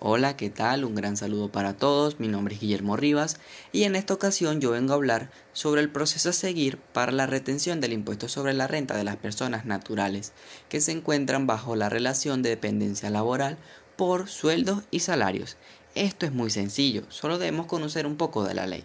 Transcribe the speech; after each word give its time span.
Hola, 0.00 0.36
¿qué 0.36 0.48
tal? 0.48 0.84
Un 0.84 0.94
gran 0.94 1.16
saludo 1.16 1.50
para 1.50 1.76
todos. 1.76 2.20
Mi 2.20 2.28
nombre 2.28 2.54
es 2.54 2.60
Guillermo 2.60 2.96
Rivas 2.96 3.40
y 3.72 3.82
en 3.82 3.96
esta 3.96 4.14
ocasión 4.14 4.60
yo 4.60 4.70
vengo 4.70 4.92
a 4.92 4.94
hablar 4.94 5.28
sobre 5.52 5.80
el 5.80 5.90
proceso 5.90 6.28
a 6.28 6.32
seguir 6.32 6.78
para 6.78 7.10
la 7.10 7.26
retención 7.26 7.80
del 7.80 7.92
impuesto 7.92 8.28
sobre 8.28 8.54
la 8.54 8.68
renta 8.68 8.96
de 8.96 9.02
las 9.02 9.16
personas 9.16 9.64
naturales 9.64 10.32
que 10.68 10.80
se 10.80 10.92
encuentran 10.92 11.48
bajo 11.48 11.74
la 11.74 11.88
relación 11.88 12.42
de 12.42 12.50
dependencia 12.50 13.10
laboral 13.10 13.58
por 13.96 14.28
sueldos 14.28 14.84
y 14.92 15.00
salarios. 15.00 15.56
Esto 15.96 16.26
es 16.26 16.32
muy 16.32 16.50
sencillo, 16.50 17.02
solo 17.08 17.36
debemos 17.36 17.66
conocer 17.66 18.06
un 18.06 18.16
poco 18.16 18.44
de 18.44 18.54
la 18.54 18.68
ley. 18.68 18.84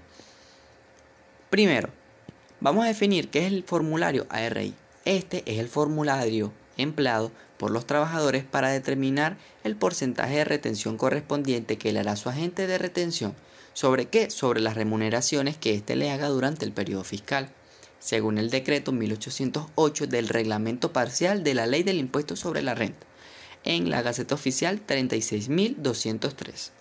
Primero, 1.52 1.89
vamos 2.59 2.86
a 2.86 2.88
definir 2.88 3.30
qué 3.30 3.45
es 3.45 3.54
el 3.54 3.64
formulario 3.64 4.25
ARI. 4.30 4.73
Este 5.05 5.43
es 5.45 5.59
el 5.59 5.68
formulario 5.68 6.52
empleado 6.78 7.32
por 7.58 7.71
los 7.71 7.86
trabajadores 7.86 8.44
para 8.44 8.70
determinar 8.70 9.38
el 9.64 9.76
porcentaje 9.76 10.38
de 10.38 10.46
retención 10.46 10.98
correspondiente 10.98 11.77
que 11.77 11.94
le 11.94 11.99
hará 11.99 12.16
su 12.16 12.30
agente 12.30 12.68
de 12.68 12.77
retención. 12.77 13.36
¿Sobre 13.73 14.08
qué? 14.08 14.30
Sobre 14.30 14.59
las 14.59 14.76
remuneraciones 14.76 15.58
que 15.58 15.73
éste 15.73 15.96
le 15.96 16.12
haga 16.12 16.27
durante 16.27 16.66
el 16.66 16.73
periodo 16.73 17.04
fiscal, 17.04 17.49
según 17.99 18.38
el 18.38 18.49
decreto 18.49 18.91
1808 18.91 20.08
del 20.08 20.27
reglamento 20.27 20.91
parcial 20.94 21.44
de 21.44 21.54
la 21.54 21.66
ley 21.66 21.84
del 21.84 21.99
impuesto 21.99 22.36
sobre 22.36 22.62
la 22.62 22.76
renta, 22.76 23.05
en 23.63 23.90
la 23.90 24.02
Gaceta 24.02 24.35
Oficial 24.35 24.82
36203. 24.82 26.71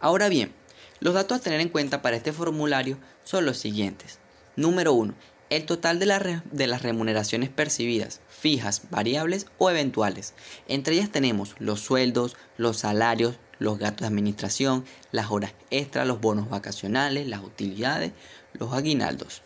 Ahora 0.00 0.28
bien, 0.28 0.52
los 1.00 1.14
datos 1.14 1.38
a 1.38 1.42
tener 1.42 1.60
en 1.60 1.68
cuenta 1.68 2.02
para 2.02 2.16
este 2.16 2.32
formulario 2.32 2.96
son 3.24 3.44
los 3.44 3.58
siguientes. 3.58 4.18
Número 4.56 4.92
1 4.94 5.14
el 5.50 5.64
total 5.64 5.98
de, 5.98 6.66
las 6.66 6.82
remuneraciones 6.82 7.48
percibidas, 7.48 8.20
fijas, 8.28 8.82
variables 8.90 9.46
o 9.58 9.70
eventuales. 9.70 10.34
Entre 10.68 10.94
ellas 10.94 11.10
tenemos 11.10 11.54
los 11.58 11.80
sueldos, 11.80 12.36
los 12.56 12.78
salarios, 12.78 13.36
los 13.58 13.78
gastos 13.78 14.02
de 14.02 14.08
administración, 14.08 14.84
las 15.10 15.30
horas 15.30 15.54
extras, 15.70 16.06
los 16.06 16.20
bonos 16.20 16.48
vacacionales, 16.48 17.26
las 17.26 17.42
utilidades, 17.42 18.12
los 18.52 18.72
aguinaldos. 18.72 19.42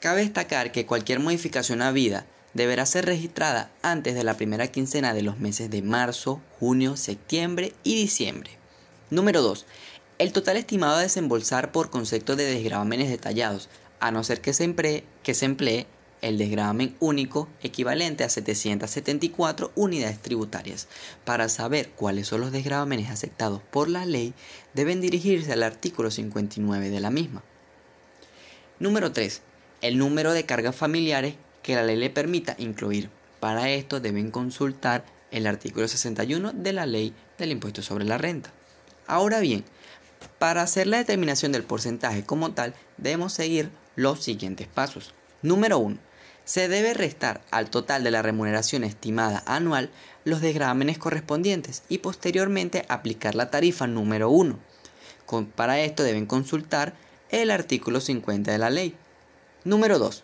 Cabe 0.00 0.20
destacar 0.20 0.72
que 0.72 0.86
cualquier 0.86 1.20
modificación 1.20 1.82
a 1.82 1.90
vida 1.90 2.26
deberá 2.54 2.86
ser 2.86 3.04
registrada 3.06 3.70
antes 3.82 4.14
de 4.14 4.24
la 4.24 4.36
primera 4.36 4.68
quincena 4.68 5.12
de 5.14 5.22
los 5.22 5.38
meses 5.38 5.68
de 5.70 5.82
marzo, 5.82 6.40
junio, 6.58 6.96
septiembre 6.96 7.72
y 7.82 7.96
diciembre. 7.96 8.50
Número 9.10 9.42
2. 9.42 9.66
El 10.18 10.32
total 10.32 10.56
estimado 10.56 10.96
a 10.96 11.02
desembolsar 11.02 11.72
por 11.72 11.90
concepto 11.90 12.36
de 12.36 12.44
desgravámenes 12.44 13.10
detallados 13.10 13.68
a 14.00 14.10
no 14.10 14.24
ser 14.24 14.40
que 14.40 14.52
se 14.52 14.64
emplee, 14.64 15.86
el 16.22 16.38
desgravamen 16.38 16.96
único 16.98 17.48
equivalente 17.62 18.24
a 18.24 18.28
774 18.28 19.72
unidades 19.74 20.20
tributarias. 20.20 20.88
Para 21.24 21.48
saber 21.48 21.90
cuáles 21.90 22.28
son 22.28 22.40
los 22.40 22.52
desgravamenes 22.52 23.10
aceptados 23.10 23.62
por 23.62 23.88
la 23.88 24.06
ley, 24.06 24.34
deben 24.74 25.00
dirigirse 25.00 25.52
al 25.52 25.62
artículo 25.62 26.10
59 26.10 26.90
de 26.90 27.00
la 27.00 27.10
misma. 27.10 27.42
Número 28.78 29.12
3. 29.12 29.42
El 29.82 29.98
número 29.98 30.32
de 30.32 30.46
cargas 30.46 30.74
familiares 30.74 31.34
que 31.62 31.74
la 31.74 31.82
ley 31.82 31.96
le 31.96 32.10
permita 32.10 32.56
incluir. 32.58 33.10
Para 33.40 33.70
esto 33.70 34.00
deben 34.00 34.30
consultar 34.30 35.04
el 35.30 35.46
artículo 35.46 35.86
61 35.86 36.52
de 36.52 36.72
la 36.72 36.86
ley 36.86 37.12
del 37.38 37.52
impuesto 37.52 37.82
sobre 37.82 38.04
la 38.04 38.18
renta. 38.18 38.52
Ahora 39.06 39.40
bien, 39.40 39.64
para 40.38 40.62
hacer 40.62 40.86
la 40.86 40.98
determinación 40.98 41.52
del 41.52 41.62
porcentaje 41.62 42.24
como 42.24 42.52
tal, 42.52 42.74
debemos 42.96 43.32
seguir 43.32 43.70
los 43.96 44.22
siguientes 44.22 44.68
pasos. 44.68 45.14
Número 45.42 45.78
1. 45.78 45.98
Se 46.44 46.68
debe 46.68 46.94
restar 46.94 47.42
al 47.50 47.70
total 47.70 48.04
de 48.04 48.12
la 48.12 48.22
remuneración 48.22 48.84
estimada 48.84 49.42
anual 49.46 49.90
los 50.24 50.40
desgrámenes 50.40 50.98
correspondientes 50.98 51.82
y 51.88 51.98
posteriormente 51.98 52.86
aplicar 52.88 53.34
la 53.34 53.50
tarifa 53.50 53.88
número 53.88 54.30
1. 54.30 54.56
para 55.56 55.80
esto 55.80 56.04
deben 56.04 56.26
consultar 56.26 56.94
el 57.30 57.50
artículo 57.50 58.00
50 58.00 58.52
de 58.52 58.58
la 58.58 58.70
ley. 58.70 58.94
Número 59.64 59.98
2. 59.98 60.22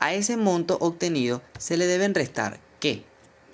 A 0.00 0.14
ese 0.14 0.36
monto 0.36 0.76
obtenido 0.80 1.40
se 1.58 1.76
le 1.76 1.86
deben 1.86 2.14
restar 2.14 2.58
que 2.80 3.04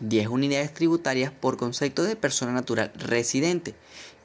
10 0.01 0.29
unidades 0.29 0.73
tributarias 0.73 1.31
por 1.31 1.59
concepto 1.59 2.03
de 2.03 2.17
persona 2.17 2.53
natural 2.53 2.91
residente 2.97 3.75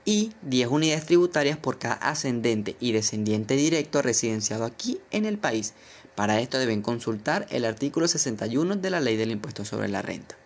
y 0.05 0.31
10 0.43 0.69
unidades 0.69 1.05
tributarias 1.07 1.57
por 1.57 1.79
cada 1.79 1.95
ascendente 1.95 2.75
y 2.79 2.91
descendiente 2.91 3.55
directo 3.55 4.03
residenciado 4.03 4.63
aquí 4.63 4.99
en 5.09 5.25
el 5.25 5.39
país. 5.39 5.73
Para 6.13 6.39
esto 6.39 6.59
deben 6.59 6.83
consultar 6.83 7.47
el 7.49 7.65
artículo 7.65 8.07
61 8.07 8.75
de 8.77 8.89
la 8.91 9.01
Ley 9.01 9.17
del 9.17 9.31
Impuesto 9.31 9.65
sobre 9.65 9.89
la 9.89 10.03
Renta. 10.03 10.37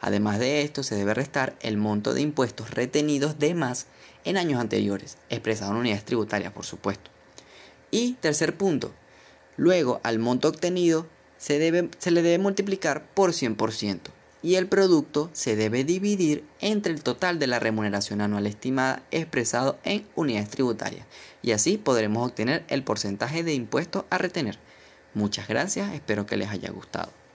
Además 0.00 0.38
de 0.40 0.62
esto, 0.62 0.82
se 0.82 0.96
debe 0.96 1.14
restar 1.14 1.56
el 1.60 1.78
monto 1.78 2.12
de 2.12 2.20
impuestos 2.20 2.72
retenidos 2.72 3.38
de 3.38 3.54
más 3.54 3.86
en 4.24 4.36
años 4.36 4.60
anteriores, 4.60 5.16
expresado 5.30 5.72
en 5.72 5.78
unidades 5.78 6.04
tributarias, 6.04 6.52
por 6.52 6.66
supuesto. 6.66 7.10
Y 7.90 8.14
tercer 8.14 8.56
punto, 8.56 8.92
luego 9.56 10.00
al 10.02 10.18
monto 10.18 10.48
obtenido 10.48 11.06
se, 11.38 11.58
debe, 11.58 11.88
se 11.98 12.10
le 12.10 12.22
debe 12.22 12.38
multiplicar 12.38 13.06
por 13.14 13.30
100% 13.30 14.15
y 14.42 14.54
el 14.56 14.68
producto 14.68 15.30
se 15.32 15.56
debe 15.56 15.84
dividir 15.84 16.44
entre 16.60 16.92
el 16.92 17.02
total 17.02 17.38
de 17.38 17.46
la 17.46 17.58
remuneración 17.58 18.20
anual 18.20 18.46
estimada 18.46 19.02
expresado 19.10 19.78
en 19.84 20.06
unidades 20.14 20.50
tributarias 20.50 21.06
y 21.42 21.52
así 21.52 21.78
podremos 21.78 22.26
obtener 22.28 22.64
el 22.68 22.82
porcentaje 22.82 23.42
de 23.42 23.54
impuesto 23.54 24.06
a 24.10 24.18
retener. 24.18 24.58
Muchas 25.14 25.48
gracias, 25.48 25.94
espero 25.94 26.26
que 26.26 26.36
les 26.36 26.50
haya 26.50 26.70
gustado. 26.70 27.25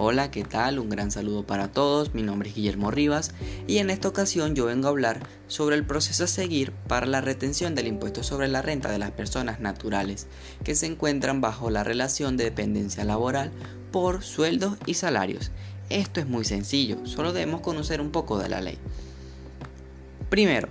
Hola, 0.00 0.30
¿qué 0.30 0.44
tal? 0.44 0.78
Un 0.78 0.90
gran 0.90 1.10
saludo 1.10 1.42
para 1.42 1.72
todos. 1.72 2.14
Mi 2.14 2.22
nombre 2.22 2.48
es 2.48 2.54
Guillermo 2.54 2.92
Rivas 2.92 3.32
y 3.66 3.78
en 3.78 3.90
esta 3.90 4.06
ocasión 4.06 4.54
yo 4.54 4.66
vengo 4.66 4.86
a 4.86 4.90
hablar 4.90 5.18
sobre 5.48 5.74
el 5.74 5.84
proceso 5.84 6.22
a 6.22 6.28
seguir 6.28 6.70
para 6.70 7.04
la 7.04 7.20
retención 7.20 7.74
del 7.74 7.88
impuesto 7.88 8.22
sobre 8.22 8.46
la 8.46 8.62
renta 8.62 8.92
de 8.92 9.00
las 9.00 9.10
personas 9.10 9.58
naturales 9.58 10.28
que 10.62 10.76
se 10.76 10.86
encuentran 10.86 11.40
bajo 11.40 11.68
la 11.70 11.82
relación 11.82 12.36
de 12.36 12.44
dependencia 12.44 13.02
laboral 13.02 13.50
por 13.90 14.22
sueldos 14.22 14.78
y 14.86 14.94
salarios. 14.94 15.50
Esto 15.90 16.20
es 16.20 16.28
muy 16.28 16.44
sencillo, 16.44 17.04
solo 17.04 17.32
debemos 17.32 17.60
conocer 17.60 18.00
un 18.00 18.12
poco 18.12 18.38
de 18.38 18.50
la 18.50 18.60
ley. 18.60 18.78
Primero, 20.30 20.68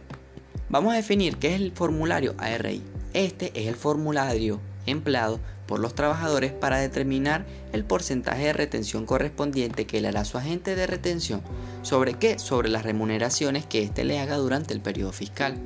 vamos 0.70 0.94
a 0.94 0.96
definir 0.96 1.36
qué 1.36 1.54
es 1.54 1.60
el 1.60 1.74
formulario 1.74 2.34
ARI. 2.38 2.82
Este 3.12 3.52
es 3.60 3.68
el 3.68 3.76
formulario 3.76 4.62
empleado 4.86 5.42
por 5.68 5.80
los 5.80 5.94
trabajadores 5.94 6.54
para 6.54 6.80
determinar 6.80 7.46
el 7.74 7.84
porcentaje 7.84 8.46
de 8.46 8.54
retención 8.54 9.06
correspondiente 9.06 9.86
que 9.86 10.02
le 10.02 10.08
hará 10.08 10.26
su 10.26 10.38
agente 10.38 10.76
de 10.76 10.88
retención. 10.88 11.42
¿Sobre 11.84 12.16
qué? 12.16 12.40
Sobre 12.40 12.70
las 12.70 12.84
remuneraciones 12.84 13.66
que 13.66 13.84
éste 13.84 14.04
le 14.04 14.20
haga 14.20 14.38
durante 14.38 14.74
el 14.74 14.82
periodo 14.82 15.12
fiscal, 15.12 15.58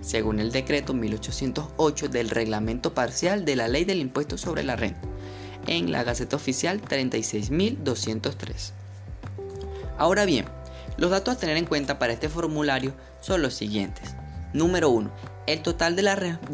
según 0.00 0.40
el 0.40 0.50
decreto 0.50 0.94
1808 0.94 2.08
del 2.08 2.30
reglamento 2.30 2.94
parcial 2.94 3.44
de 3.44 3.56
la 3.56 3.68
ley 3.68 3.84
del 3.84 4.00
impuesto 4.00 4.38
sobre 4.38 4.64
la 4.64 4.76
renta, 4.76 5.06
en 5.66 5.92
la 5.92 6.02
Gaceta 6.02 6.36
Oficial 6.36 6.80
36203. 6.80 8.72
Ahora 9.98 10.24
bien, 10.24 10.46
los 10.96 11.10
datos 11.10 11.36
a 11.36 11.38
tener 11.38 11.56
en 11.58 11.66
cuenta 11.66 11.98
para 11.98 12.14
este 12.14 12.28
formulario 12.28 12.94
son 13.20 13.42
los 13.42 13.54
siguientes. 13.54 14.16
Número 14.52 14.88
1 14.90 15.30
el 15.52 15.62
total 15.62 15.96
de, 15.96 16.02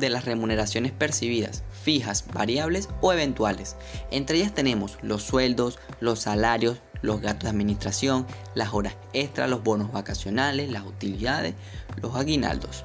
las 0.09 0.25
remuneraciones 0.25 0.91
percibidas, 0.93 1.63
fijas, 1.87 2.25
variables 2.35 2.89
o 3.01 3.13
eventuales. 3.13 3.77
Entre 4.11 4.39
ellas 4.39 4.53
tenemos 4.53 4.99
los 5.03 5.23
sueldos, 5.23 5.79
los 6.01 6.19
salarios, 6.19 6.79
los 7.01 7.21
gastos 7.21 7.45
de 7.45 7.51
administración, 7.51 8.27
las 8.57 8.75
horas 8.75 8.97
extras, 9.13 9.49
los 9.49 9.63
bonos 9.63 9.93
vacacionales, 9.93 10.69
las 10.69 10.85
utilidades, 10.85 11.55
los 12.03 12.17
aguinaldos. 12.17 12.85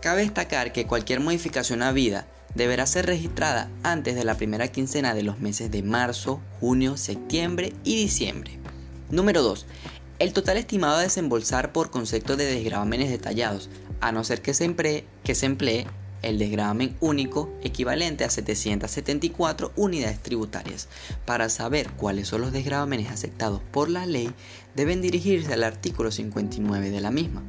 Cabe 0.00 0.22
destacar 0.22 0.72
que 0.72 0.86
cualquier 0.86 1.18
modificación 1.18 1.82
a 1.82 1.90
vida 1.90 2.28
deberá 2.54 2.86
ser 2.86 3.06
registrada 3.06 3.68
antes 3.82 4.14
de 4.14 4.22
la 4.22 4.36
primera 4.36 4.68
quincena 4.68 5.12
de 5.12 5.24
los 5.24 5.40
meses 5.40 5.72
de 5.72 5.82
marzo, 5.82 6.40
junio, 6.60 6.96
septiembre 6.96 7.72
y 7.82 7.96
diciembre. 7.96 8.60
Número 9.10 9.42
2. 9.42 9.66
El 10.20 10.32
total 10.32 10.56
estimado 10.56 10.98
a 10.98 11.02
desembolsar 11.02 11.72
por 11.72 11.90
concepto 11.90 12.36
de 12.36 12.44
desgravámenes 12.44 13.10
detallados 13.10 13.70
a 14.00 14.12
no 14.12 14.22
ser 14.22 14.40
que 14.40 14.54
se 14.54 14.66
emplee, 14.66 15.04
que 15.24 15.34
se 15.34 15.46
emplee 15.46 15.88
el 16.22 16.38
desgravamen 16.38 16.96
único 17.00 17.52
equivalente 17.62 18.24
a 18.24 18.30
774 18.30 19.72
unidades 19.76 20.20
tributarias. 20.20 20.88
Para 21.24 21.48
saber 21.48 21.90
cuáles 21.90 22.28
son 22.28 22.40
los 22.40 22.52
desgravamenes 22.52 23.10
aceptados 23.10 23.60
por 23.70 23.90
la 23.90 24.06
ley, 24.06 24.32
deben 24.74 25.02
dirigirse 25.02 25.52
al 25.52 25.64
artículo 25.64 26.10
59 26.10 26.90
de 26.90 27.00
la 27.00 27.10
misma. 27.10 27.42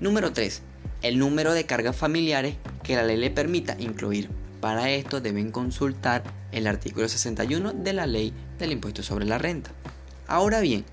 Número 0.00 0.32
3. 0.32 0.62
El 1.02 1.18
número 1.18 1.52
de 1.52 1.66
cargas 1.66 1.96
familiares 1.96 2.56
que 2.82 2.96
la 2.96 3.02
ley 3.02 3.16
le 3.16 3.30
permita 3.30 3.76
incluir. 3.78 4.30
Para 4.60 4.90
esto 4.90 5.20
deben 5.20 5.50
consultar 5.50 6.22
el 6.52 6.66
artículo 6.68 7.08
61 7.08 7.72
de 7.72 7.92
la 7.92 8.06
ley 8.06 8.32
del 8.58 8.72
impuesto 8.72 9.02
sobre 9.02 9.24
la 9.24 9.38
renta. 9.38 9.72
Ahora 10.28 10.60
bien, 10.60 10.84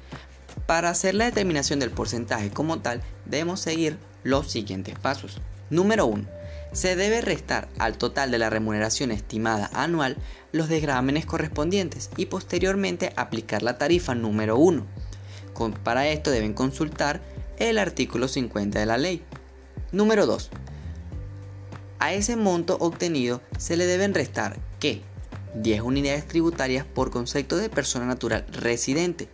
para 0.65 0.89
hacer 0.89 1.15
la 1.15 1.25
determinación 1.25 1.79
del 1.79 1.91
porcentaje 1.91 2.49
como 2.49 2.79
tal, 2.79 3.01
debemos 3.25 3.59
seguir 3.59 3.97
los 4.23 4.51
siguientes 4.51 4.97
pasos. 4.97 5.39
Número 5.69 6.05
1. 6.07 6.38
Se 6.71 6.95
debe 6.95 7.21
restar 7.21 7.67
al 7.79 7.97
total 7.97 8.31
de 8.31 8.37
la 8.37 8.49
remuneración 8.49 9.11
estimada 9.11 9.69
anual 9.73 10.17
los 10.51 10.69
desgrámenes 10.69 11.25
correspondientes 11.25 12.09
y 12.15 12.27
posteriormente 12.27 13.11
aplicar 13.15 13.63
la 13.63 13.77
tarifa 13.77 14.15
número 14.15 14.57
1. 14.57 14.85
Para 15.83 16.07
esto 16.07 16.31
deben 16.31 16.53
consultar 16.53 17.21
el 17.57 17.77
artículo 17.77 18.27
50 18.27 18.79
de 18.79 18.85
la 18.85 18.97
ley. 18.97 19.23
Número 19.91 20.25
2. 20.25 20.49
A 21.99 22.13
ese 22.13 22.37
monto 22.37 22.77
obtenido 22.79 23.41
se 23.57 23.75
le 23.75 23.85
deben 23.85 24.13
restar 24.13 24.57
que 24.79 25.01
10 25.55 25.81
unidades 25.81 26.27
tributarias 26.27 26.85
por 26.85 27.11
concepto 27.11 27.57
de 27.57 27.69
persona 27.69 28.05
natural 28.05 28.45
residente 28.51 29.27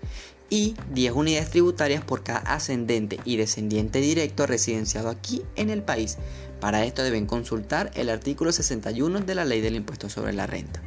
y 0.50 0.76
10 0.94 1.14
unidades 1.14 1.50
tributarias 1.52 2.04
por 2.04 2.24
cada 2.24 2.40
ascendente 2.40 3.20
y 3.26 3.38
descendiente 3.38 4.00
directo 4.00 4.48
residenciado 4.48 5.10
aquí 5.10 5.44
en 5.56 5.70
el 5.70 5.84
país. 5.84 6.18
Para 6.60 6.86
esto 6.86 7.04
deben 7.04 7.26
consultar 7.26 7.92
el 7.96 8.10
artículo 8.10 8.52
61 8.52 9.22
de 9.22 9.36
la 9.36 9.46
Ley 9.46 9.62
del 9.62 9.76
Impuesto 9.76 10.10
sobre 10.10 10.34
la 10.34 10.48
Renta. 10.48 10.82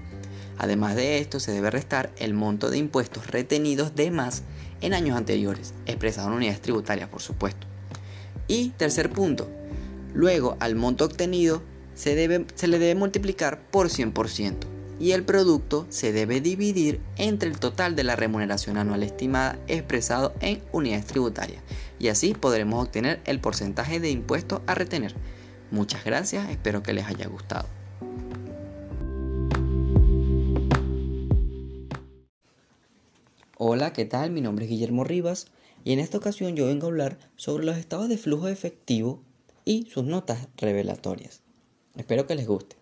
Además 0.59 0.97
de 0.97 1.19
esto, 1.19 1.39
se 1.39 1.53
debe 1.53 1.71
restar 1.71 2.11
el 2.19 2.35
monto 2.35 2.71
de 2.71 2.79
impuestos 2.79 3.29
retenidos 3.29 3.95
de 3.95 4.11
más 4.11 4.43
en 4.81 4.93
años 4.93 5.17
anteriores, 5.17 5.73
expresado 5.87 6.29
en 6.29 6.35
unidades 6.35 6.61
tributarias, 6.61 7.09
por 7.09 7.23
supuesto. 7.23 7.67
Y 8.49 8.71
tercer 8.71 9.11
punto, 9.11 9.49
luego 10.15 10.57
al 10.59 10.75
monto 10.75 11.05
obtenido 11.05 11.63
se, 11.95 12.15
debe, 12.15 12.47
se 12.55 12.67
le 12.67 12.79
debe 12.79 12.95
multiplicar 12.95 13.61
por 13.71 13.89
100% 13.89 14.79
y 15.01 15.13
el 15.13 15.23
producto 15.23 15.87
se 15.91 16.13
debe 16.13 16.41
dividir 16.41 17.01
entre 17.17 17.49
el 17.49 17.59
total 17.59 17.95
de 17.95 18.05
la 18.05 18.17
remuneración 18.17 18.77
anual 18.79 19.03
estimada 19.03 19.59
expresado 19.69 20.35
en 20.41 20.61
unidades 20.73 21.07
tributarias 21.07 21.63
y 21.99 22.09
así 22.09 22.35
podremos 22.35 22.85
obtener 22.85 23.21
el 23.25 23.41
porcentaje 23.41 24.01
de 24.01 24.11
impuesto 24.11 24.63
a 24.67 24.75
retener. 24.75 25.15
Muchas 25.71 26.05
gracias, 26.05 26.49
espero 26.51 26.83
que 26.83 26.93
les 26.93 27.07
haya 27.07 27.27
gustado. 27.27 27.69
Hola, 33.59 33.93
¿qué 33.93 34.05
tal? 34.05 34.31
Mi 34.31 34.41
nombre 34.41 34.65
es 34.65 34.71
Guillermo 34.71 35.05
Rivas 35.05 35.49
y 35.85 35.93
en 35.93 35.99
esta 35.99 36.17
ocasión 36.17 36.57
yo 36.57 36.67
vengo 36.67 36.87
a 36.87 36.91
hablar 36.91 37.19
sobre 37.37 37.65
los 37.67 37.77
estados 37.77 38.09
de 38.09 38.17
flujo 38.17 38.49
efectivo 38.49 39.21
y 39.65 39.87
sus 39.91 40.05
notas 40.05 40.49
revelatorias. 40.57 41.43
Espero 41.97 42.27
que 42.27 42.35
les 42.35 42.47
guste. 42.47 42.77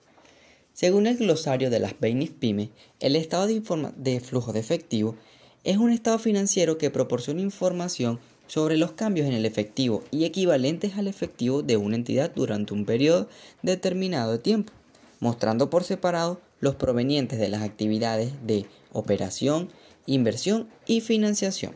Según 0.75 1.07
el 1.07 1.17
glosario 1.17 1.71
de 1.71 1.81
las 1.81 1.99
Beinif 1.99 2.33
Pyme, 2.33 2.71
el 3.01 3.17
estado 3.17 3.47
de, 3.47 3.63
de 3.97 4.21
flujo 4.21 4.53
de 4.53 4.61
efectivo 4.61 5.17
es 5.65 5.79
un 5.79 5.91
estado 5.91 6.19
financiero 6.19 6.79
que 6.79 6.91
proporciona 6.91 7.41
información 7.41 8.21
sobre 8.47 8.77
los 8.77 8.93
cambios 8.93 9.27
en 9.27 9.35
el 9.35 9.45
efectivo 9.45 10.03
y 10.11 10.25
equivalentes 10.25 10.97
al 10.97 11.09
efectivo 11.09 11.63
de 11.63 11.77
una 11.77 11.97
entidad 11.97 12.33
durante 12.35 12.75
un 12.75 12.85
periodo 12.85 13.29
determinado 13.63 14.33
de 14.33 14.39
tiempo, 14.39 14.73
mostrando 15.21 15.71
por 15.71 15.85
separado 15.85 16.41
los 16.61 16.75
provenientes 16.75 17.39
de 17.39 17.49
las 17.49 17.63
actividades 17.63 18.33
de 18.47 18.67
operación, 18.93 19.69
inversión 20.07 20.69
y 20.87 21.01
financiación. 21.01 21.73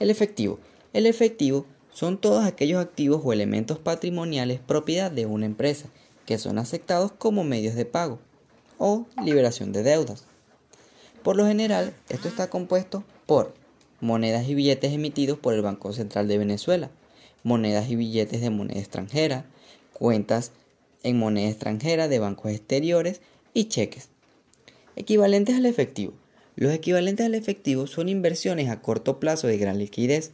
El 0.00 0.10
efectivo. 0.10 0.58
El 0.92 1.06
efectivo 1.06 1.66
son 1.92 2.18
todos 2.18 2.44
aquellos 2.44 2.80
activos 2.80 3.22
o 3.24 3.32
elementos 3.32 3.78
patrimoniales 3.78 4.60
propiedad 4.60 5.10
de 5.10 5.26
una 5.26 5.46
empresa 5.46 5.88
que 6.26 6.38
son 6.38 6.58
aceptados 6.58 7.10
como 7.12 7.42
medios 7.42 7.74
de 7.74 7.84
pago 7.84 8.18
o 8.78 9.06
liberación 9.24 9.72
de 9.72 9.82
deudas. 9.82 10.24
Por 11.22 11.36
lo 11.36 11.46
general, 11.46 11.92
esto 12.08 12.28
está 12.28 12.48
compuesto 12.48 13.02
por 13.26 13.54
monedas 14.00 14.48
y 14.48 14.54
billetes 14.54 14.92
emitidos 14.92 15.38
por 15.38 15.54
el 15.54 15.62
Banco 15.62 15.92
Central 15.92 16.28
de 16.28 16.38
Venezuela, 16.38 16.90
monedas 17.42 17.90
y 17.90 17.96
billetes 17.96 18.40
de 18.40 18.50
moneda 18.50 18.80
extranjera, 18.80 19.44
cuentas 19.92 20.52
en 21.02 21.18
moneda 21.18 21.48
extranjera 21.48 22.08
de 22.08 22.18
bancos 22.18 22.52
exteriores 22.52 23.20
y 23.54 23.64
cheques. 23.64 24.08
Equivalentes 24.96 25.56
al 25.56 25.66
efectivo. 25.66 26.12
Los 26.56 26.72
equivalentes 26.72 27.24
al 27.26 27.34
efectivo 27.34 27.86
son 27.86 28.08
inversiones 28.08 28.68
a 28.68 28.80
corto 28.80 29.20
plazo 29.20 29.46
de 29.46 29.58
gran 29.58 29.78
liquidez 29.78 30.32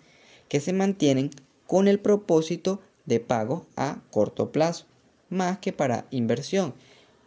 que 0.48 0.60
se 0.60 0.72
mantienen 0.72 1.30
con 1.66 1.88
el 1.88 1.98
propósito 1.98 2.80
de 3.04 3.20
pago 3.20 3.66
a 3.76 4.00
corto 4.10 4.50
plazo 4.50 4.86
más 5.34 5.58
que 5.58 5.72
para 5.72 6.06
inversión. 6.10 6.74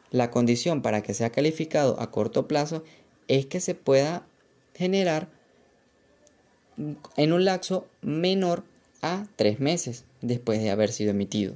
La 0.09 0.31
condición 0.31 0.81
para 0.81 1.03
que 1.03 1.13
sea 1.13 1.31
calificado 1.31 1.99
a 1.99 2.09
corto 2.09 2.47
plazo 2.47 2.83
es 3.27 3.45
que 3.45 3.59
se 3.59 3.75
pueda 3.75 4.25
generar 4.73 5.29
en 7.15 7.33
un 7.33 7.45
lapso 7.45 7.87
menor 8.01 8.63
a 9.01 9.25
tres 9.35 9.59
meses 9.59 10.05
después 10.21 10.61
de 10.61 10.69
haber 10.69 10.91
sido 10.91 11.11
emitido. 11.11 11.55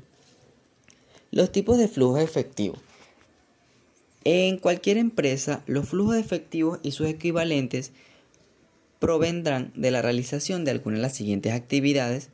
Los 1.32 1.52
tipos 1.52 1.78
de 1.78 1.88
flujo 1.88 2.18
efectivo. 2.18 2.76
En 4.24 4.58
cualquier 4.58 4.98
empresa, 4.98 5.64
los 5.66 5.90
flujos 5.90 6.18
efectivos 6.18 6.80
y 6.84 6.92
sus 6.92 7.08
equivalentes 7.08 7.92
provendrán 9.00 9.72
de 9.76 9.92
la 9.92 10.02
realización 10.02 10.64
de 10.64 10.72
alguna 10.72 10.98
de 10.98 11.02
las 11.02 11.16
siguientes 11.16 11.54
actividades 11.54 12.30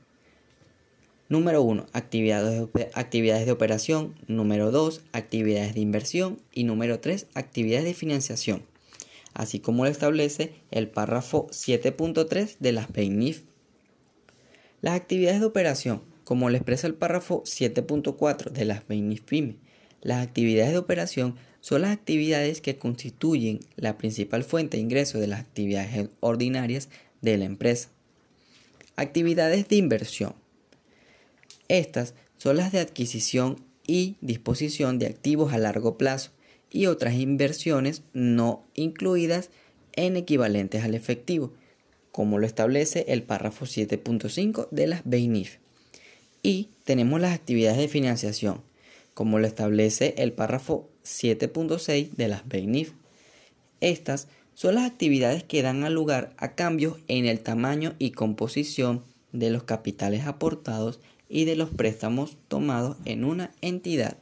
Número 1.30 1.62
1. 1.62 1.88
Actividades, 1.92 2.70
actividades 2.94 3.46
de 3.46 3.52
operación. 3.52 4.16
Número 4.28 4.72
2. 4.72 5.02
Actividades 5.12 5.74
de 5.74 5.82
inversión. 5.82 6.40
Y 6.54 6.64
número 6.64 7.02
3. 7.02 7.28
Actividades 7.34 7.84
de 7.84 7.94
financiación. 7.94 8.62
Así 9.38 9.60
como 9.60 9.84
lo 9.84 9.92
establece 9.92 10.56
el 10.72 10.90
párrafo 10.90 11.46
7.3 11.52 12.58
de 12.60 12.72
las 12.72 12.88
PEINIF. 12.88 13.44
Las 14.82 14.96
actividades 14.96 15.40
de 15.40 15.46
operación, 15.46 16.02
como 16.24 16.50
lo 16.50 16.58
expresa 16.58 16.88
el 16.88 16.96
párrafo 16.96 17.44
7.4 17.44 18.50
de 18.50 18.66
las 18.66 18.82
PEINIF 18.82 19.22
PYME. 19.22 19.58
Las 20.02 20.26
actividades 20.26 20.72
de 20.72 20.80
operación 20.80 21.36
son 21.62 21.84
las 21.84 21.92
actividades 21.92 22.62
que 22.62 22.78
constituyen 22.78 23.60
la 23.76 24.00
principal 24.00 24.44
fuente 24.44 24.78
de 24.78 24.82
ingreso 24.82 25.20
de 25.20 25.28
las 25.28 25.42
actividades 25.42 26.10
ordinarias 26.20 26.90
de 27.22 27.38
la 27.38 27.46
empresa. 27.46 27.90
Actividades 28.96 29.68
de 29.68 29.76
inversión 29.76 30.34
estas 31.68 32.16
son 32.38 32.58
las 32.58 32.72
de 32.72 32.80
adquisición 32.80 33.64
y 33.86 34.16
disposición 34.22 35.00
de 35.00 35.06
activos 35.06 35.54
a 35.54 35.58
largo 35.58 35.98
plazo 35.98 36.32
y 36.72 36.88
otras 36.88 37.16
inversiones 37.16 38.04
no 38.14 38.66
incluidas 38.74 39.50
en 39.94 40.18
equivalentes 40.18 40.84
al 40.84 40.96
efectivo, 40.96 41.54
como 42.12 42.40
lo 42.40 42.46
establece 42.46 43.06
el 43.10 43.24
párrafo 43.24 43.66
7.5 43.66 44.70
de 44.72 44.88
las 44.88 45.02
BEINIF. 45.06 45.58
Y 46.44 46.70
tenemos 46.84 47.20
las 47.20 47.34
actividades 47.34 47.78
de 47.78 47.88
financiación, 47.88 48.62
como 49.14 49.40
lo 49.40 49.48
establece 49.48 50.16
el 50.18 50.34
párrafo 50.34 50.90
7.6 51.04 52.12
de 52.12 52.28
las 52.28 52.48
BEINIF. 52.48 52.94
Estas 53.82 54.28
son 54.54 54.76
las 54.76 54.90
actividades 54.90 55.44
que 55.44 55.62
dan 55.62 55.94
lugar 55.94 56.34
a 56.38 56.56
cambios 56.56 56.98
en 57.08 57.26
el 57.26 57.40
tamaño 57.40 57.96
y 58.00 58.12
composición 58.12 59.04
de 59.32 59.50
los 59.50 59.64
capitales 59.64 60.26
aportados 60.26 61.00
y 61.30 61.46
de 61.46 61.56
los 61.56 61.70
préstamos 61.70 62.38
tomados 62.48 62.98
en 63.06 63.24
una 63.24 63.52
entidad. 63.62 64.18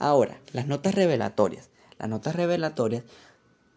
Ahora, 0.00 0.40
las 0.54 0.66
notas 0.66 0.94
revelatorias. 0.94 1.68
Las 1.98 2.08
notas 2.08 2.34
revelatorias 2.34 3.04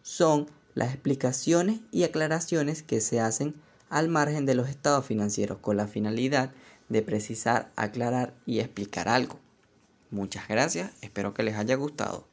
son 0.00 0.46
las 0.74 0.88
explicaciones 0.88 1.80
y 1.92 2.04
aclaraciones 2.04 2.82
que 2.82 3.02
se 3.02 3.20
hacen 3.20 3.54
al 3.90 4.08
margen 4.08 4.46
de 4.46 4.54
los 4.54 4.70
estados 4.70 5.04
financieros 5.04 5.58
con 5.58 5.76
la 5.76 5.86
finalidad 5.86 6.50
de 6.88 7.02
precisar, 7.02 7.70
aclarar 7.76 8.32
y 8.46 8.60
explicar 8.60 9.06
algo. 9.06 9.38
Muchas 10.10 10.48
gracias, 10.48 10.92
espero 11.02 11.34
que 11.34 11.42
les 11.42 11.56
haya 11.56 11.74
gustado. 11.74 12.24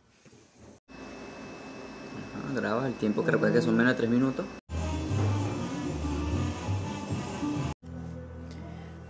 Grabas 2.55 2.85
el 2.85 2.93
tiempo 2.93 3.25
que 3.25 3.31
recuerda 3.31 3.55
que 3.55 3.61
son 3.61 3.75
menos 3.75 3.91
de 3.91 3.97
3 3.97 4.09
minutos. 4.09 4.45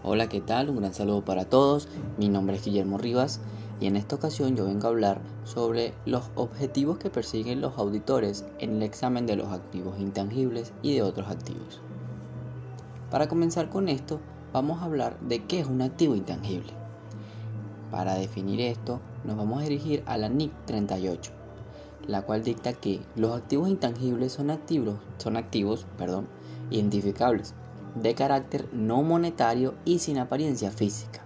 Hola, 0.02 0.28
¿qué 0.28 0.42
tal? 0.42 0.72
Un 0.72 0.78
gran 0.78 0.96
saludo 0.96 1.24
para 1.24 1.46
todos. 1.46 1.88
Mi 2.18 2.30
nombre 2.30 2.56
es 2.56 2.66
Guillermo 2.66 2.98
Rivas 2.98 3.40
y 3.82 3.88
en 3.88 3.96
esta 3.98 4.16
ocasión 4.16 4.56
yo 4.56 4.66
vengo 4.66 4.86
a 4.86 4.92
hablar 4.92 5.20
sobre 5.44 5.94
los 6.06 6.30
objetivos 6.36 7.00
que 7.00 7.10
persiguen 7.10 7.62
los 7.62 7.78
auditores 7.80 8.46
en 8.60 8.76
el 8.76 8.84
examen 8.84 9.26
de 9.26 9.36
los 9.36 9.52
activos 9.52 10.00
intangibles 10.00 10.72
y 10.84 10.94
de 10.94 11.02
otros 11.02 11.30
activos. 11.30 11.82
Para 13.10 13.28
comenzar 13.28 13.70
con 13.70 13.90
esto, 13.90 14.20
vamos 14.54 14.82
a 14.82 14.86
hablar 14.86 15.20
de 15.20 15.44
qué 15.46 15.60
es 15.60 15.66
un 15.66 15.82
activo 15.82 16.16
intangible. 16.16 16.72
Para 17.90 18.14
definir 18.14 18.62
esto, 18.62 19.02
nos 19.24 19.36
vamos 19.36 19.60
a 19.60 19.64
dirigir 19.64 20.04
a 20.06 20.18
la 20.18 20.30
NIC 20.30 20.52
38, 20.66 21.32
la 22.08 22.22
cual 22.22 22.44
dicta 22.44 22.74
que 22.74 23.02
los 23.16 23.36
activos 23.36 23.68
intangibles 23.68 24.32
son 24.32 24.52
activos, 24.52 25.00
son 25.18 25.38
activos 25.38 25.88
perdón, 25.98 26.28
identificables 26.70 27.56
de 27.96 28.16
carácter 28.16 28.70
no 28.72 29.02
monetario 29.02 29.74
y 29.86 30.00
sin 30.00 30.20
apariencia 30.20 30.72
física, 30.72 31.24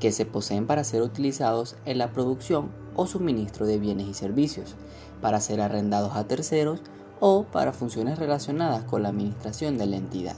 que 0.00 0.12
se 0.12 0.26
poseen 0.26 0.66
para 0.66 0.84
ser 0.84 1.02
utilizados 1.02 1.76
en 1.84 1.98
la 1.98 2.12
producción 2.12 2.70
o 2.96 3.06
suministro 3.06 3.66
de 3.66 3.78
bienes 3.78 4.06
y 4.06 4.14
servicios, 4.14 4.74
para 5.20 5.40
ser 5.40 5.60
arrendados 5.60 6.16
a 6.16 6.24
terceros 6.24 6.80
o 7.20 7.44
para 7.44 7.72
funciones 7.72 8.18
relacionadas 8.18 8.84
con 8.84 9.02
la 9.02 9.08
administración 9.08 9.78
de 9.78 9.86
la 9.86 9.96
entidad. 9.96 10.36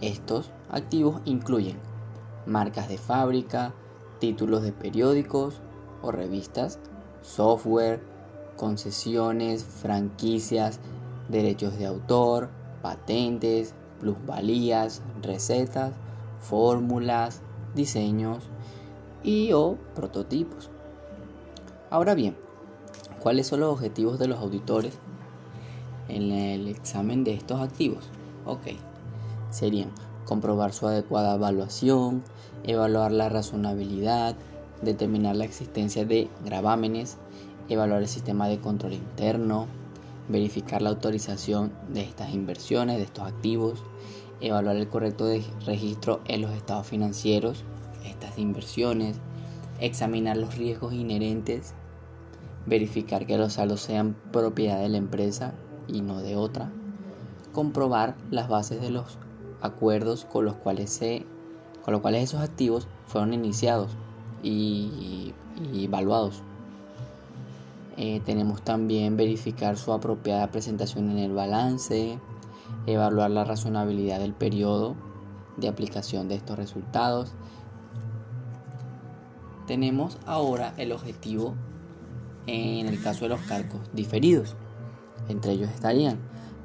Estos 0.00 0.50
activos 0.70 1.20
incluyen 1.24 1.76
marcas 2.46 2.88
de 2.88 2.98
fábrica, 2.98 3.74
títulos 4.20 4.62
de 4.62 4.72
periódicos 4.72 5.60
o 6.02 6.12
revistas, 6.12 6.78
software, 7.22 8.02
concesiones, 8.56 9.64
franquicias, 9.64 10.80
derechos 11.28 11.78
de 11.78 11.86
autor, 11.86 12.50
patentes, 12.82 13.74
plusvalías, 14.00 15.02
recetas, 15.22 15.92
fórmulas, 16.40 17.40
diseños 17.76 18.42
y 19.22 19.52
o 19.52 19.76
prototipos. 19.94 20.70
Ahora 21.90 22.16
bien, 22.16 22.36
¿cuáles 23.20 23.46
son 23.46 23.60
los 23.60 23.72
objetivos 23.72 24.18
de 24.18 24.26
los 24.26 24.40
auditores 24.40 24.98
en 26.08 26.32
el 26.32 26.66
examen 26.66 27.22
de 27.22 27.34
estos 27.34 27.60
activos? 27.60 28.04
Ok, 28.44 28.62
serían 29.50 29.90
comprobar 30.24 30.72
su 30.72 30.88
adecuada 30.88 31.36
evaluación, 31.36 32.24
evaluar 32.64 33.12
la 33.12 33.28
razonabilidad, 33.28 34.34
determinar 34.82 35.36
la 35.36 35.44
existencia 35.44 36.04
de 36.04 36.28
gravámenes, 36.44 37.16
evaluar 37.68 38.02
el 38.02 38.08
sistema 38.08 38.48
de 38.48 38.58
control 38.58 38.94
interno, 38.94 39.66
verificar 40.28 40.82
la 40.82 40.90
autorización 40.90 41.72
de 41.88 42.02
estas 42.02 42.34
inversiones, 42.34 42.96
de 42.96 43.04
estos 43.04 43.26
activos, 43.26 43.82
evaluar 44.40 44.76
el 44.76 44.88
correcto 44.88 45.26
registro 45.64 46.20
en 46.26 46.42
los 46.42 46.52
estados 46.52 46.86
financieros, 46.86 47.64
estas 48.04 48.38
inversiones, 48.38 49.16
examinar 49.80 50.36
los 50.36 50.56
riesgos 50.56 50.92
inherentes, 50.94 51.74
verificar 52.66 53.26
que 53.26 53.38
los 53.38 53.54
saldos 53.54 53.80
sean 53.80 54.16
propiedad 54.32 54.80
de 54.80 54.88
la 54.88 54.98
empresa 54.98 55.54
y 55.88 56.00
no 56.00 56.20
de 56.20 56.36
otra, 56.36 56.70
comprobar 57.52 58.16
las 58.30 58.48
bases 58.48 58.80
de 58.80 58.90
los 58.90 59.18
acuerdos 59.60 60.24
con 60.24 60.44
los 60.44 60.54
cuales, 60.54 60.90
se, 60.90 61.24
con 61.84 61.92
los 61.92 62.00
cuales 62.00 62.24
esos 62.24 62.40
activos 62.40 62.88
fueron 63.06 63.32
iniciados 63.34 63.92
y, 64.42 65.32
evaluados. 65.74 66.42
Eh, 67.96 68.20
tenemos 68.26 68.60
también 68.60 69.16
verificar 69.16 69.78
su 69.78 69.92
apropiada 69.92 70.50
presentación 70.50 71.10
en 71.10 71.18
el 71.18 71.32
balance, 71.32 72.18
evaluar 72.86 73.30
la 73.30 73.44
razonabilidad 73.44 74.20
del 74.20 74.34
periodo 74.34 74.96
de 75.56 75.68
aplicación 75.68 76.28
de 76.28 76.36
estos 76.36 76.56
resultados. 76.56 77.32
Tenemos 79.66 80.18
ahora 80.26 80.74
el 80.76 80.92
objetivo 80.92 81.54
en 82.46 82.86
el 82.86 83.02
caso 83.02 83.24
de 83.24 83.30
los 83.30 83.40
cargos 83.40 83.80
diferidos. 83.92 84.54
Entre 85.28 85.52
ellos 85.52 85.70
estarían 85.70 86.18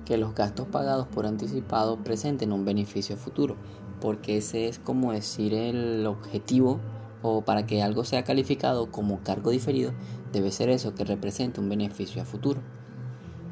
que 0.05 0.17
los 0.17 0.35
gastos 0.35 0.67
pagados 0.67 1.07
por 1.07 1.25
anticipado 1.25 1.97
presenten 1.97 2.51
un 2.51 2.65
beneficio 2.65 3.17
futuro, 3.17 3.55
porque 3.99 4.37
ese 4.37 4.67
es 4.67 4.79
como 4.79 5.11
decir 5.11 5.53
el 5.53 6.05
objetivo 6.05 6.79
o 7.23 7.41
para 7.41 7.65
que 7.65 7.83
algo 7.83 8.03
sea 8.03 8.23
calificado 8.23 8.91
como 8.91 9.21
cargo 9.21 9.51
diferido, 9.51 9.93
debe 10.31 10.51
ser 10.51 10.69
eso 10.69 10.95
que 10.95 11.03
represente 11.03 11.59
un 11.59 11.69
beneficio 11.69 12.21
a 12.21 12.25
futuro. 12.25 12.61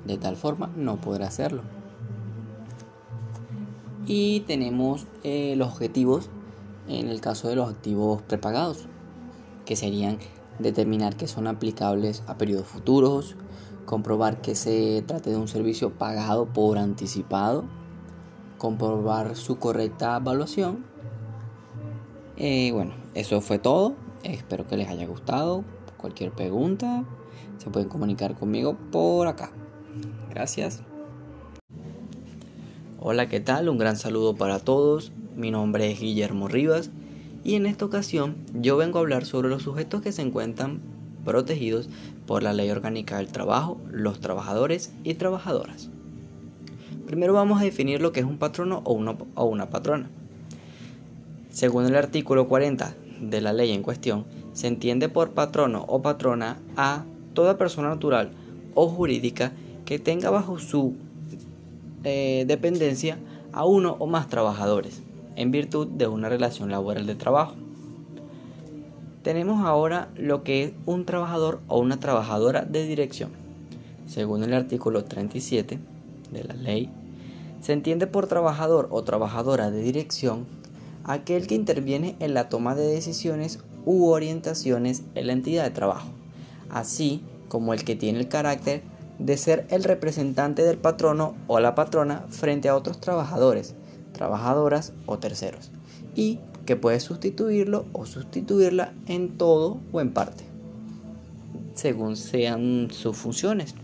De 0.05 0.17
tal 0.17 0.35
forma 0.35 0.71
no 0.75 0.99
podrá 0.99 1.27
hacerlo. 1.27 1.78
Y 4.09 4.39
tenemos 4.47 5.05
eh, 5.23 5.53
los 5.55 5.67
objetivos 5.67 6.31
en 6.87 7.09
el 7.09 7.21
caso 7.21 7.47
de 7.47 7.55
los 7.55 7.69
activos 7.69 8.23
prepagados, 8.23 8.87
que 9.65 9.75
serían 9.75 10.17
determinar 10.57 11.15
que 11.15 11.27
son 11.27 11.45
aplicables 11.45 12.23
a 12.25 12.35
periodos 12.35 12.65
futuros, 12.65 13.35
comprobar 13.85 14.41
que 14.41 14.55
se 14.55 15.03
trate 15.05 15.29
de 15.29 15.37
un 15.37 15.47
servicio 15.47 15.91
pagado 15.91 16.47
por 16.47 16.79
anticipado, 16.79 17.65
comprobar 18.57 19.35
su 19.35 19.59
correcta 19.59 20.17
evaluación. 20.17 20.83
Eh, 22.35 22.71
bueno, 22.73 22.93
eso 23.13 23.41
fue 23.41 23.59
todo. 23.59 23.93
Espero 24.23 24.65
que 24.65 24.75
les 24.75 24.89
haya 24.89 25.05
gustado. 25.05 25.63
Cualquier 25.97 26.31
pregunta 26.31 27.03
se 27.59 27.69
pueden 27.69 27.89
comunicar 27.89 28.33
conmigo 28.33 28.75
por 28.91 29.27
acá. 29.27 29.51
Gracias. 30.31 30.81
Hola, 33.01 33.29
¿qué 33.29 33.39
tal? 33.39 33.69
Un 33.69 33.77
gran 33.77 33.95
saludo 33.95 34.35
para 34.35 34.59
todos. 34.59 35.13
Mi 35.37 35.51
nombre 35.51 35.89
es 35.89 36.01
Guillermo 36.01 36.49
Rivas 36.49 36.91
y 37.45 37.55
en 37.55 37.65
esta 37.65 37.85
ocasión 37.85 38.35
yo 38.53 38.75
vengo 38.75 38.97
a 38.97 39.01
hablar 39.01 39.23
sobre 39.23 39.47
los 39.47 39.63
sujetos 39.63 40.01
que 40.01 40.11
se 40.11 40.21
encuentran 40.21 40.81
protegidos 41.23 41.87
por 42.27 42.43
la 42.43 42.51
Ley 42.51 42.69
Orgánica 42.69 43.15
del 43.15 43.31
Trabajo, 43.31 43.79
los 43.89 44.19
trabajadores 44.19 44.91
y 45.05 45.13
trabajadoras. 45.13 45.89
Primero 47.07 47.31
vamos 47.31 47.61
a 47.61 47.63
definir 47.63 48.01
lo 48.01 48.11
que 48.11 48.19
es 48.19 48.25
un 48.25 48.37
patrono 48.37 48.81
o 48.83 48.91
una, 48.91 49.15
o 49.33 49.45
una 49.45 49.69
patrona. 49.69 50.09
Según 51.51 51.85
el 51.85 51.95
artículo 51.95 52.49
40 52.49 52.95
de 53.21 53.39
la 53.39 53.53
ley 53.53 53.71
en 53.71 53.81
cuestión, 53.81 54.25
se 54.51 54.67
entiende 54.67 55.07
por 55.07 55.31
patrono 55.31 55.85
o 55.87 56.01
patrona 56.01 56.57
a 56.75 57.05
toda 57.33 57.57
persona 57.57 57.87
natural 57.87 58.31
o 58.75 58.89
jurídica 58.89 59.53
que 59.85 59.99
tenga 59.99 60.29
bajo 60.29 60.59
su 60.59 60.97
dependencia 62.03 63.17
a 63.51 63.65
uno 63.65 63.95
o 63.99 64.07
más 64.07 64.27
trabajadores 64.27 65.01
en 65.35 65.51
virtud 65.51 65.87
de 65.87 66.07
una 66.07 66.29
relación 66.29 66.71
laboral 66.71 67.05
de 67.05 67.15
trabajo 67.15 67.55
tenemos 69.23 69.65
ahora 69.65 70.09
lo 70.15 70.43
que 70.43 70.63
es 70.63 70.71
un 70.85 71.05
trabajador 71.05 71.59
o 71.67 71.79
una 71.79 71.99
trabajadora 71.99 72.63
de 72.63 72.85
dirección. 72.85 73.31
Según 74.07 74.43
el 74.43 74.53
artículo 74.53 75.03
37 75.03 75.77
de 76.31 76.43
la 76.43 76.53
ley, 76.53 76.89
se 77.61 77.73
entiende 77.73 78.07
por 78.07 78.27
trabajador 78.27 78.87
o 78.91 79.03
trabajadora 79.03 79.71
de 79.71 79.81
dirección 79.81 80.47
aquel 81.03 81.47
que 81.47 81.55
interviene 81.55 82.15
en 82.19 82.33
la 82.33 82.49
toma 82.49 82.75
de 82.75 82.87
decisiones 82.87 83.59
u 83.85 84.07
orientaciones 84.07 85.03
en 85.15 85.27
la 85.27 85.33
entidad 85.33 85.63
de 85.63 85.71
trabajo, 85.71 86.07
así 86.69 87.21
como 87.49 87.73
el 87.73 87.83
que 87.83 87.95
tiene 87.95 88.19
el 88.19 88.29
carácter 88.29 88.81
de 89.19 89.37
ser 89.37 89.67
el 89.69 89.83
representante 89.83 90.63
del 90.63 90.77
patrono 90.77 91.35
o 91.47 91.59
la 91.59 91.75
patrona 91.75 92.25
frente 92.29 92.69
a 92.69 92.75
otros 92.75 92.99
trabajadores, 92.99 93.75
trabajadoras 94.13 94.93
o 95.05 95.19
terceros, 95.19 95.71
y 96.15 96.39
que 96.65 96.75
puede 96.75 96.99
sustituirlo 96.99 97.85
o 97.93 98.05
sustituirla 98.05 98.93
en 99.07 99.37
todo 99.37 99.79
o 99.91 100.01
en 100.01 100.11
parte, 100.11 100.45
según 101.73 102.15
sean 102.15 102.89
sus 102.91 103.17
funciones. 103.17 103.75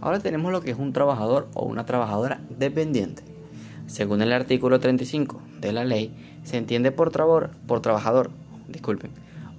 Ahora 0.00 0.20
tenemos 0.20 0.52
lo 0.52 0.60
que 0.60 0.72
es 0.72 0.78
un 0.78 0.92
trabajador 0.92 1.48
o 1.54 1.64
una 1.64 1.86
trabajadora 1.86 2.40
dependiente. 2.58 3.22
Según 3.86 4.20
el 4.22 4.32
artículo 4.32 4.80
35 4.80 5.40
de 5.60 5.72
la 5.72 5.84
ley, 5.84 6.14
se 6.42 6.58
entiende 6.58 6.90
por, 6.92 7.10
por 7.66 7.80
trabajador, 7.80 8.30
disculpen, 8.68 9.10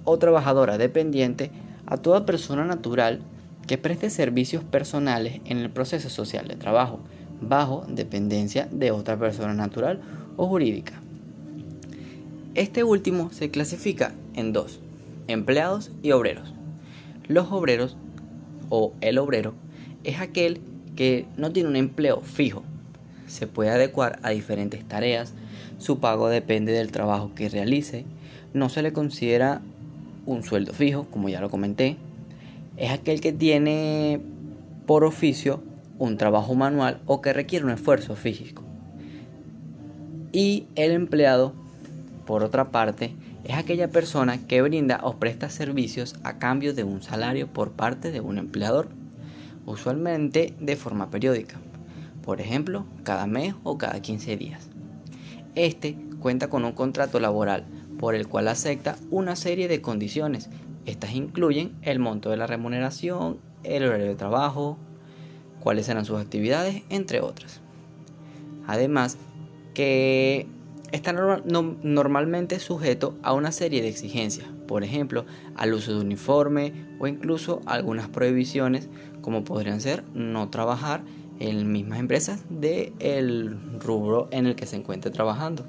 o 0.04 0.18
trabajadora 0.18 0.78
dependiente 0.78 1.50
a 1.86 1.96
toda 1.96 2.26
persona 2.26 2.64
natural 2.64 3.22
que 3.66 3.78
preste 3.78 4.10
servicios 4.10 4.64
personales 4.64 5.40
en 5.44 5.58
el 5.58 5.70
proceso 5.70 6.08
social 6.08 6.48
de 6.48 6.56
trabajo, 6.56 7.00
bajo 7.40 7.84
dependencia 7.88 8.68
de 8.70 8.90
otra 8.90 9.18
persona 9.18 9.54
natural 9.54 10.00
o 10.36 10.46
jurídica. 10.46 10.94
Este 12.54 12.84
último 12.84 13.30
se 13.32 13.50
clasifica 13.50 14.14
en 14.34 14.52
dos, 14.52 14.80
empleados 15.28 15.90
y 16.02 16.12
obreros. 16.12 16.54
Los 17.28 17.50
obreros 17.50 17.96
o 18.70 18.94
el 19.00 19.18
obrero 19.18 19.54
es 20.04 20.20
aquel 20.20 20.60
que 20.94 21.26
no 21.36 21.52
tiene 21.52 21.68
un 21.68 21.76
empleo 21.76 22.20
fijo. 22.20 22.62
Se 23.26 23.46
puede 23.46 23.70
adecuar 23.70 24.18
a 24.22 24.30
diferentes 24.30 24.86
tareas, 24.86 25.34
su 25.78 25.98
pago 25.98 26.28
depende 26.28 26.72
del 26.72 26.92
trabajo 26.92 27.34
que 27.34 27.48
realice, 27.48 28.04
no 28.54 28.68
se 28.68 28.82
le 28.82 28.92
considera 28.92 29.60
un 30.24 30.42
sueldo 30.42 30.72
fijo, 30.72 31.06
como 31.10 31.28
ya 31.28 31.40
lo 31.40 31.50
comenté. 31.50 31.96
Es 32.76 32.90
aquel 32.90 33.20
que 33.20 33.32
tiene 33.32 34.20
por 34.86 35.04
oficio 35.04 35.62
un 35.98 36.16
trabajo 36.16 36.54
manual 36.54 37.00
o 37.06 37.20
que 37.20 37.32
requiere 37.32 37.64
un 37.64 37.70
esfuerzo 37.70 38.16
físico. 38.16 38.62
Y 40.32 40.66
el 40.74 40.92
empleado 40.92 41.54
por 42.26 42.42
otra 42.42 42.66
parte, 42.66 43.14
es 43.44 43.54
aquella 43.54 43.88
persona 43.88 44.46
que 44.46 44.60
brinda 44.60 45.00
o 45.02 45.16
presta 45.16 45.48
servicios 45.48 46.16
a 46.24 46.38
cambio 46.38 46.74
de 46.74 46.84
un 46.84 47.00
salario 47.00 47.46
por 47.46 47.72
parte 47.72 48.10
de 48.10 48.20
un 48.20 48.36
empleador, 48.36 48.88
usualmente 49.64 50.54
de 50.60 50.76
forma 50.76 51.10
periódica, 51.10 51.56
por 52.22 52.40
ejemplo, 52.40 52.84
cada 53.04 53.26
mes 53.26 53.54
o 53.62 53.78
cada 53.78 54.02
15 54.02 54.36
días. 54.36 54.68
Este 55.54 55.96
cuenta 56.18 56.48
con 56.50 56.64
un 56.64 56.72
contrato 56.72 57.20
laboral 57.20 57.64
por 57.98 58.14
el 58.14 58.26
cual 58.26 58.48
acepta 58.48 58.96
una 59.10 59.36
serie 59.36 59.68
de 59.68 59.80
condiciones. 59.80 60.50
Estas 60.86 61.12
incluyen 61.14 61.76
el 61.82 61.98
monto 61.98 62.30
de 62.30 62.36
la 62.36 62.46
remuneración, 62.46 63.38
el 63.64 63.84
horario 63.84 64.06
de 64.06 64.14
trabajo, 64.14 64.78
cuáles 65.60 65.86
serán 65.86 66.04
sus 66.04 66.20
actividades, 66.20 66.82
entre 66.88 67.20
otras. 67.20 67.60
Además, 68.66 69.18
que 69.74 70.46
está 70.92 71.12
normalmente 71.12 72.60
sujeto 72.60 73.16
a 73.22 73.32
una 73.32 73.52
serie 73.52 73.82
de 73.82 73.88
exigencias, 73.88 74.46
por 74.68 74.84
ejemplo, 74.84 75.26
al 75.56 75.74
uso 75.74 75.92
de 75.92 76.00
uniforme 76.00 76.72
o 77.00 77.06
incluso 77.06 77.60
algunas 77.66 78.08
prohibiciones 78.08 78.88
como 79.20 79.44
podrían 79.44 79.80
ser 79.80 80.04
no 80.14 80.48
trabajar 80.50 81.02
en 81.38 81.70
mismas 81.70 81.98
empresas 81.98 82.44
del 82.48 83.58
rubro 83.80 84.28
en 84.30 84.46
el 84.46 84.54
que 84.54 84.66
se 84.66 84.76
encuentre 84.76 85.10
trabajando. 85.10 85.66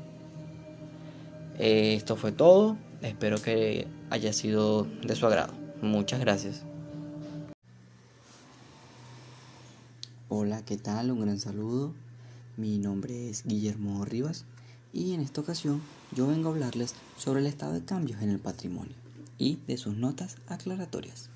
Esto 1.58 2.16
fue 2.16 2.32
todo, 2.32 2.78
Espero 3.02 3.38
que 3.42 3.88
haya 4.10 4.34
sido 4.34 4.84
de 4.84 5.16
su 5.16 5.26
agrado. 5.26 5.54
Muchas 5.82 6.20
gracias. 6.20 6.64
Hola, 10.30 10.64
¿qué 10.66 10.78
tal? 10.78 11.12
Un 11.12 11.22
gran 11.22 11.40
saludo. 11.40 11.94
Mi 12.58 12.78
nombre 12.80 13.30
es 13.30 13.44
Guillermo 13.46 14.04
Rivas 14.06 14.46
y 14.94 15.14
en 15.14 15.22
esta 15.22 15.42
ocasión 15.42 15.82
yo 16.16 16.28
vengo 16.28 16.50
a 16.50 16.52
hablarles 16.54 16.96
sobre 17.18 17.42
el 17.42 17.48
estado 17.48 17.74
de 17.74 17.86
cambios 17.86 18.22
en 18.22 18.30
el 18.30 18.40
patrimonio 18.40 18.96
y 19.38 19.60
de 19.68 19.78
sus 19.78 19.96
notas 19.96 20.38
aclaratorias. 20.48 21.30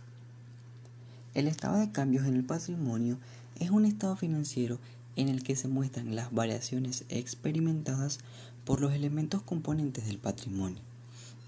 El 1.34 1.48
estado 1.48 1.78
de 1.78 1.92
cambios 1.92 2.25
en 2.25 2.36
el 2.36 2.44
patrimonio 2.44 3.18
es 3.60 3.70
un 3.70 3.86
estado 3.86 4.16
financiero 4.16 4.80
en 5.16 5.30
el 5.30 5.44
que 5.44 5.56
se 5.56 5.68
muestran 5.68 6.16
las 6.16 6.34
variaciones 6.34 7.06
experimentadas 7.10 8.20
por 8.66 8.82
los 8.82 8.94
elementos 8.94 9.42
componentes 9.42 10.06
del 10.08 10.18
patrimonio, 10.18 10.82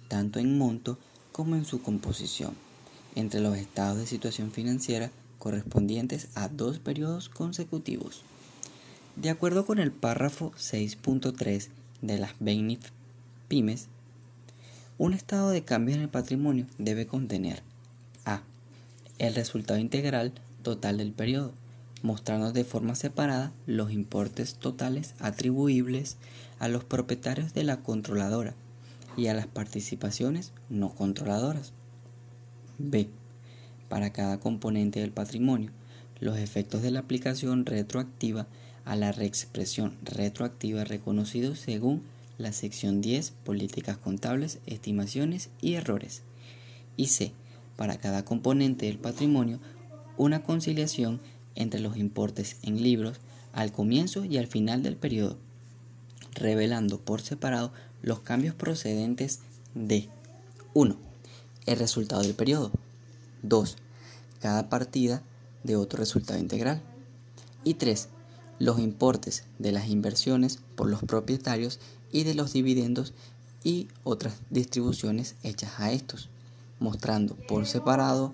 tanto 0.07 0.39
en 0.39 0.57
monto 0.57 0.99
como 1.33 1.55
en 1.55 1.65
su 1.65 1.81
composición, 1.81 2.55
entre 3.15 3.41
los 3.41 3.57
estados 3.57 3.97
de 3.97 4.05
situación 4.05 4.51
financiera 4.51 5.11
correspondientes 5.39 6.29
a 6.35 6.47
dos 6.47 6.79
periodos 6.79 7.27
consecutivos. 7.27 8.21
De 9.17 9.29
acuerdo 9.29 9.65
con 9.65 9.79
el 9.79 9.91
párrafo 9.91 10.51
6.3 10.57 11.67
de 12.01 12.17
las 12.19 12.33
BENIF 12.39 12.91
pymes, 13.47 13.87
un 14.97 15.13
estado 15.13 15.49
de 15.49 15.63
cambio 15.63 15.95
en 15.95 16.01
el 16.01 16.09
patrimonio 16.09 16.67
debe 16.77 17.07
contener 17.07 17.63
a. 18.25 18.43
el 19.17 19.33
resultado 19.33 19.79
integral 19.79 20.33
total 20.61 20.97
del 20.99 21.13
periodo, 21.13 21.51
mostrando 22.03 22.51
de 22.51 22.63
forma 22.63 22.93
separada 22.93 23.51
los 23.65 23.91
importes 23.91 24.55
totales 24.55 25.15
atribuibles 25.19 26.17
a 26.59 26.67
los 26.67 26.83
propietarios 26.83 27.53
de 27.55 27.63
la 27.63 27.77
controladora 27.77 28.53
y 29.17 29.27
a 29.27 29.33
las 29.33 29.47
participaciones 29.47 30.53
no 30.69 30.93
controladoras. 30.93 31.73
B 32.77 33.09
para 33.93 34.11
cada 34.11 34.39
componente 34.39 35.01
del 35.01 35.11
patrimonio, 35.11 35.69
los 36.19 36.39
efectos 36.39 36.81
de 36.81 36.89
la 36.89 37.01
aplicación 37.01 37.63
retroactiva 37.63 38.47
a 38.85 38.95
la 38.95 39.11
reexpresión 39.11 39.95
retroactiva 40.03 40.83
reconocidos 40.83 41.59
según 41.59 42.01
la 42.39 42.53
sección 42.53 43.01
10, 43.01 43.35
políticas 43.43 43.97
contables, 43.97 44.57
estimaciones 44.65 45.51
y 45.61 45.75
errores. 45.75 46.23
Y 46.97 47.09
C, 47.09 47.33
para 47.75 47.97
cada 47.97 48.25
componente 48.25 48.87
del 48.87 48.97
patrimonio, 48.97 49.59
una 50.17 50.41
conciliación 50.41 51.21
entre 51.53 51.79
los 51.79 51.95
importes 51.95 52.57
en 52.63 52.81
libros 52.81 53.19
al 53.51 53.71
comienzo 53.71 54.25
y 54.25 54.39
al 54.39 54.47
final 54.47 54.81
del 54.81 54.95
periodo, 54.95 55.37
revelando 56.33 56.99
por 56.99 57.21
separado 57.21 57.71
los 58.03 58.19
cambios 58.19 58.53
procedentes 58.53 59.39
de 59.73 60.09
1. 60.73 60.95
El 61.65 61.79
resultado 61.79 62.21
del 62.21 62.35
periodo. 62.35 62.71
2 63.41 63.77
cada 64.39 64.67
partida 64.67 65.23
de 65.63 65.77
otro 65.77 65.99
resultado 65.99 66.37
integral. 66.37 66.81
Y 67.63 67.75
3. 67.75 68.09
Los 68.59 68.79
importes 68.79 69.45
de 69.57 69.71
las 69.71 69.87
inversiones 69.87 70.59
por 70.75 70.89
los 70.89 71.01
propietarios 71.01 71.79
y 72.11 72.25
de 72.25 72.35
los 72.35 72.51
dividendos 72.51 73.13
y 73.63 73.87
otras 74.03 74.35
distribuciones 74.49 75.35
hechas 75.43 75.79
a 75.79 75.93
estos, 75.93 76.29
mostrando 76.81 77.35
por 77.35 77.65
separado. 77.65 78.33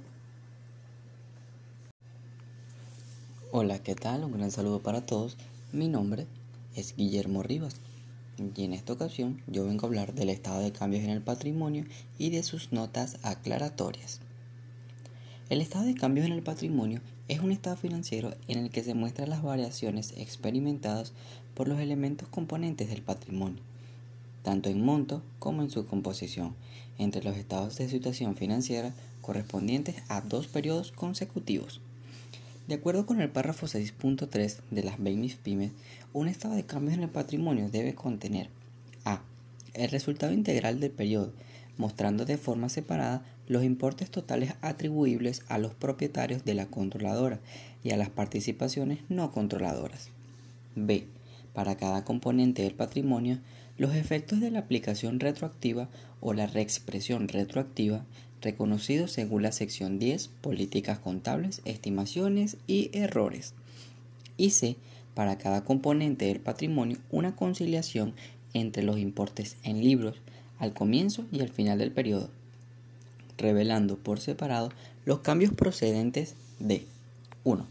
Hola, 3.52 3.78
¿qué 3.84 3.94
tal? 3.94 4.24
Un 4.24 4.32
gran 4.32 4.50
saludo 4.50 4.82
para 4.82 5.06
todos. 5.06 5.38
Mi 5.72 5.88
nombre 5.90 6.26
es 6.74 6.96
Guillermo 6.96 7.44
Rivas 7.44 7.76
y 8.56 8.64
en 8.64 8.74
esta 8.74 8.94
ocasión 8.94 9.42
yo 9.48 9.66
vengo 9.66 9.86
a 9.86 9.88
hablar 9.88 10.14
del 10.14 10.30
estado 10.30 10.62
de 10.62 10.72
cambios 10.72 11.04
en 11.04 11.10
el 11.10 11.22
patrimonio 11.22 11.86
y 12.18 12.30
de 12.30 12.44
sus 12.44 12.72
notas 12.72 13.18
aclaratorias. 13.24 14.22
El 15.50 15.62
estado 15.62 15.86
de 15.86 15.96
cambios 15.96 16.26
en 16.28 16.34
el 16.34 16.44
patrimonio 16.44 17.02
es 17.28 17.40
un 17.40 17.52
estado 17.52 17.76
financiero 17.76 18.36
en 18.48 18.60
el 18.60 18.70
que 18.70 18.84
se 18.84 18.94
muestran 18.94 19.30
las 19.30 19.44
variaciones 19.44 20.14
experimentadas 20.18 21.14
por 21.54 21.68
los 21.68 21.80
elementos 21.80 22.28
componentes 22.30 22.90
del 22.90 23.02
patrimonio, 23.02 23.62
tanto 24.44 24.70
en 24.70 24.84
monto 24.84 25.22
como 25.40 25.62
en 25.62 25.70
su 25.70 25.86
composición, 25.86 26.56
entre 26.98 27.24
los 27.24 27.36
estados 27.36 27.78
de 27.78 27.90
situación 27.90 28.36
financiera 28.36 28.94
correspondientes 29.22 29.98
a 30.08 30.22
dos 30.22 30.48
periodos 30.48 30.92
consecutivos. 30.92 31.82
De 32.68 32.76
acuerdo 32.76 33.08
con 33.08 33.20
el 33.20 33.32
párrafo 33.32 33.66
6.3 33.66 34.60
de 34.70 34.84
las 34.84 35.02
BEMIS 35.02 35.38
Pymes, 35.38 35.72
un 36.14 36.28
estado 36.28 36.56
de 36.56 36.66
cambios 36.66 36.98
en 36.98 37.04
el 37.04 37.10
patrimonio 37.10 37.70
debe 37.70 37.94
contener 37.94 38.50
a. 39.06 39.22
el 39.74 39.90
resultado 39.90 40.34
integral 40.34 40.80
del 40.80 40.92
periodo, 40.92 41.32
mostrando 41.78 42.26
de 42.26 42.38
forma 42.38 42.70
separada 42.70 43.24
los 43.48 43.64
importes 43.64 44.10
totales 44.10 44.54
atribuibles 44.62 45.44
a 45.48 45.58
los 45.58 45.74
propietarios 45.74 46.46
de 46.46 46.54
la 46.54 46.66
controladora 46.66 47.40
y 47.84 47.92
a 47.92 47.98
las 47.98 48.10
participaciones 48.10 49.00
no 49.10 49.32
controladoras. 49.32 50.10
B. 50.76 51.06
Para 51.54 51.78
cada 51.78 52.04
componente 52.04 52.64
del 52.64 52.74
patrimonio, 52.74 53.40
los 53.78 53.96
efectos 53.96 54.40
de 54.40 54.52
la 54.52 54.60
aplicación 54.60 55.20
retroactiva 55.20 55.90
o 56.22 56.34
la 56.34 56.48
reexpresión 56.48 57.28
retroactiva 57.28 58.04
reconocidos 58.42 59.12
según 59.12 59.42
la 59.42 59.52
sección 59.52 60.00
10, 60.00 60.30
políticas 60.42 61.00
contables, 61.00 61.62
estimaciones 61.66 62.58
y 62.68 62.90
errores. 62.94 63.54
Y 64.38 64.52
C. 64.52 64.78
Para 65.14 65.38
cada 65.38 65.64
componente 65.64 66.26
del 66.26 66.40
patrimonio, 66.40 66.98
una 67.12 67.36
conciliación 67.36 68.14
entre 68.54 68.84
los 68.84 68.98
importes 68.98 69.58
en 69.64 69.84
libros 69.84 70.18
al 70.60 70.74
comienzo 70.74 71.26
y 71.32 71.42
al 71.42 71.50
final 71.50 71.80
del 71.80 71.92
periodo, 71.92 72.30
revelando 73.38 73.98
por 73.98 74.20
separado 74.20 74.70
los 75.06 75.20
cambios 75.20 75.54
procedentes 75.54 76.36
de 76.60 76.86
1. 77.44 77.66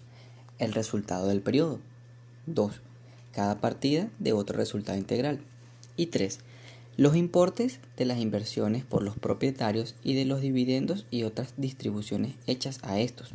El 0.58 0.72
resultado 0.72 1.28
del 1.28 1.40
periodo. 1.40 1.78
2. 2.46 2.80
Cada 3.32 3.58
partida 3.58 4.08
de 4.18 4.32
otro 4.32 4.56
resultado 4.56 4.98
integral. 4.98 5.40
Y 5.96 6.06
3. 6.06 6.40
Los 6.96 7.14
importes 7.14 7.78
de 7.96 8.06
las 8.06 8.18
inversiones 8.18 8.84
por 8.84 9.04
los 9.04 9.16
propietarios 9.16 9.94
y 10.02 10.14
de 10.14 10.24
los 10.24 10.40
dividendos 10.40 11.06
y 11.12 11.22
otras 11.22 11.54
distribuciones 11.56 12.34
hechas 12.48 12.80
a 12.82 12.98
estos, 12.98 13.30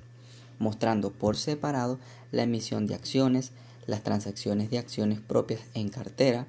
mostrando 0.60 1.12
por 1.12 1.38
separado 1.38 1.98
la 2.32 2.44
emisión 2.44 2.88
de 2.88 2.96
acciones, 2.96 3.54
las 3.88 4.04
transacciones 4.04 4.70
de 4.70 4.78
acciones 4.78 5.20
propias 5.20 5.62
en 5.74 5.90
cartera, 5.90 6.48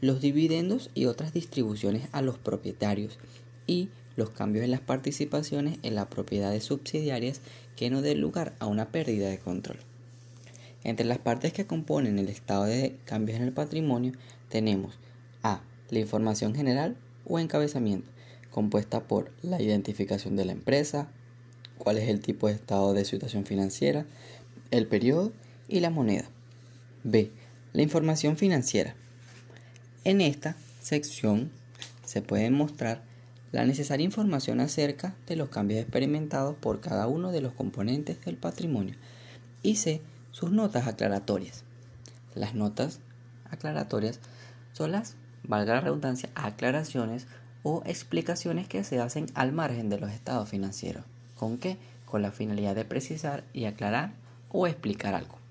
los 0.00 0.20
dividendos 0.20 0.90
y 0.94 1.06
otras 1.06 1.32
distribuciones 1.32 2.08
a 2.12 2.22
los 2.22 2.38
propietarios 2.38 3.18
y 3.66 3.88
los 4.16 4.30
cambios 4.30 4.64
en 4.64 4.70
las 4.70 4.80
participaciones 4.80 5.78
en 5.82 5.94
las 5.94 6.06
propiedades 6.06 6.64
subsidiarias 6.64 7.40
que 7.76 7.90
no 7.90 8.02
den 8.02 8.20
lugar 8.20 8.54
a 8.58 8.66
una 8.66 8.90
pérdida 8.90 9.28
de 9.28 9.38
control. 9.38 9.78
Entre 10.84 11.04
las 11.04 11.18
partes 11.18 11.52
que 11.52 11.66
componen 11.66 12.18
el 12.18 12.28
estado 12.28 12.64
de 12.64 12.96
cambios 13.04 13.38
en 13.38 13.44
el 13.44 13.52
patrimonio 13.52 14.12
tenemos 14.48 14.98
A. 15.42 15.60
La 15.90 15.98
información 15.98 16.54
general 16.54 16.96
o 17.26 17.38
encabezamiento, 17.38 18.10
compuesta 18.50 19.06
por 19.06 19.32
la 19.42 19.60
identificación 19.60 20.36
de 20.36 20.44
la 20.44 20.52
empresa, 20.52 21.08
cuál 21.78 21.98
es 21.98 22.08
el 22.08 22.20
tipo 22.20 22.46
de 22.46 22.54
estado 22.54 22.94
de 22.94 23.04
situación 23.04 23.44
financiera, 23.44 24.06
el 24.70 24.86
periodo 24.86 25.32
y 25.68 25.80
la 25.80 25.90
moneda. 25.90 26.30
B. 27.08 27.30
La 27.72 27.82
información 27.82 28.36
financiera. 28.36 28.96
En 30.02 30.20
esta 30.20 30.56
sección 30.80 31.52
se 32.04 32.20
puede 32.20 32.50
mostrar 32.50 33.00
la 33.52 33.64
necesaria 33.64 34.04
información 34.04 34.58
acerca 34.58 35.14
de 35.28 35.36
los 35.36 35.48
cambios 35.48 35.80
experimentados 35.80 36.56
por 36.56 36.80
cada 36.80 37.06
uno 37.06 37.30
de 37.30 37.40
los 37.40 37.52
componentes 37.52 38.20
del 38.24 38.36
patrimonio 38.36 38.96
y 39.62 39.76
C. 39.76 40.02
Sus 40.32 40.50
notas 40.50 40.88
aclaratorias. 40.88 41.62
Las 42.34 42.56
notas 42.56 42.98
aclaratorias 43.50 44.18
son 44.72 44.90
las, 44.90 45.14
valga 45.44 45.74
la 45.74 45.82
redundancia, 45.82 46.30
aclaraciones 46.34 47.28
o 47.62 47.84
explicaciones 47.86 48.66
que 48.66 48.82
se 48.82 48.98
hacen 48.98 49.26
al 49.34 49.52
margen 49.52 49.90
de 49.90 50.00
los 50.00 50.10
estados 50.10 50.48
financieros. 50.48 51.04
¿Con 51.36 51.58
qué? 51.58 51.76
Con 52.04 52.22
la 52.22 52.32
finalidad 52.32 52.74
de 52.74 52.84
precisar 52.84 53.44
y 53.52 53.66
aclarar 53.66 54.10
o 54.50 54.66
explicar 54.66 55.14
algo. 55.14 55.45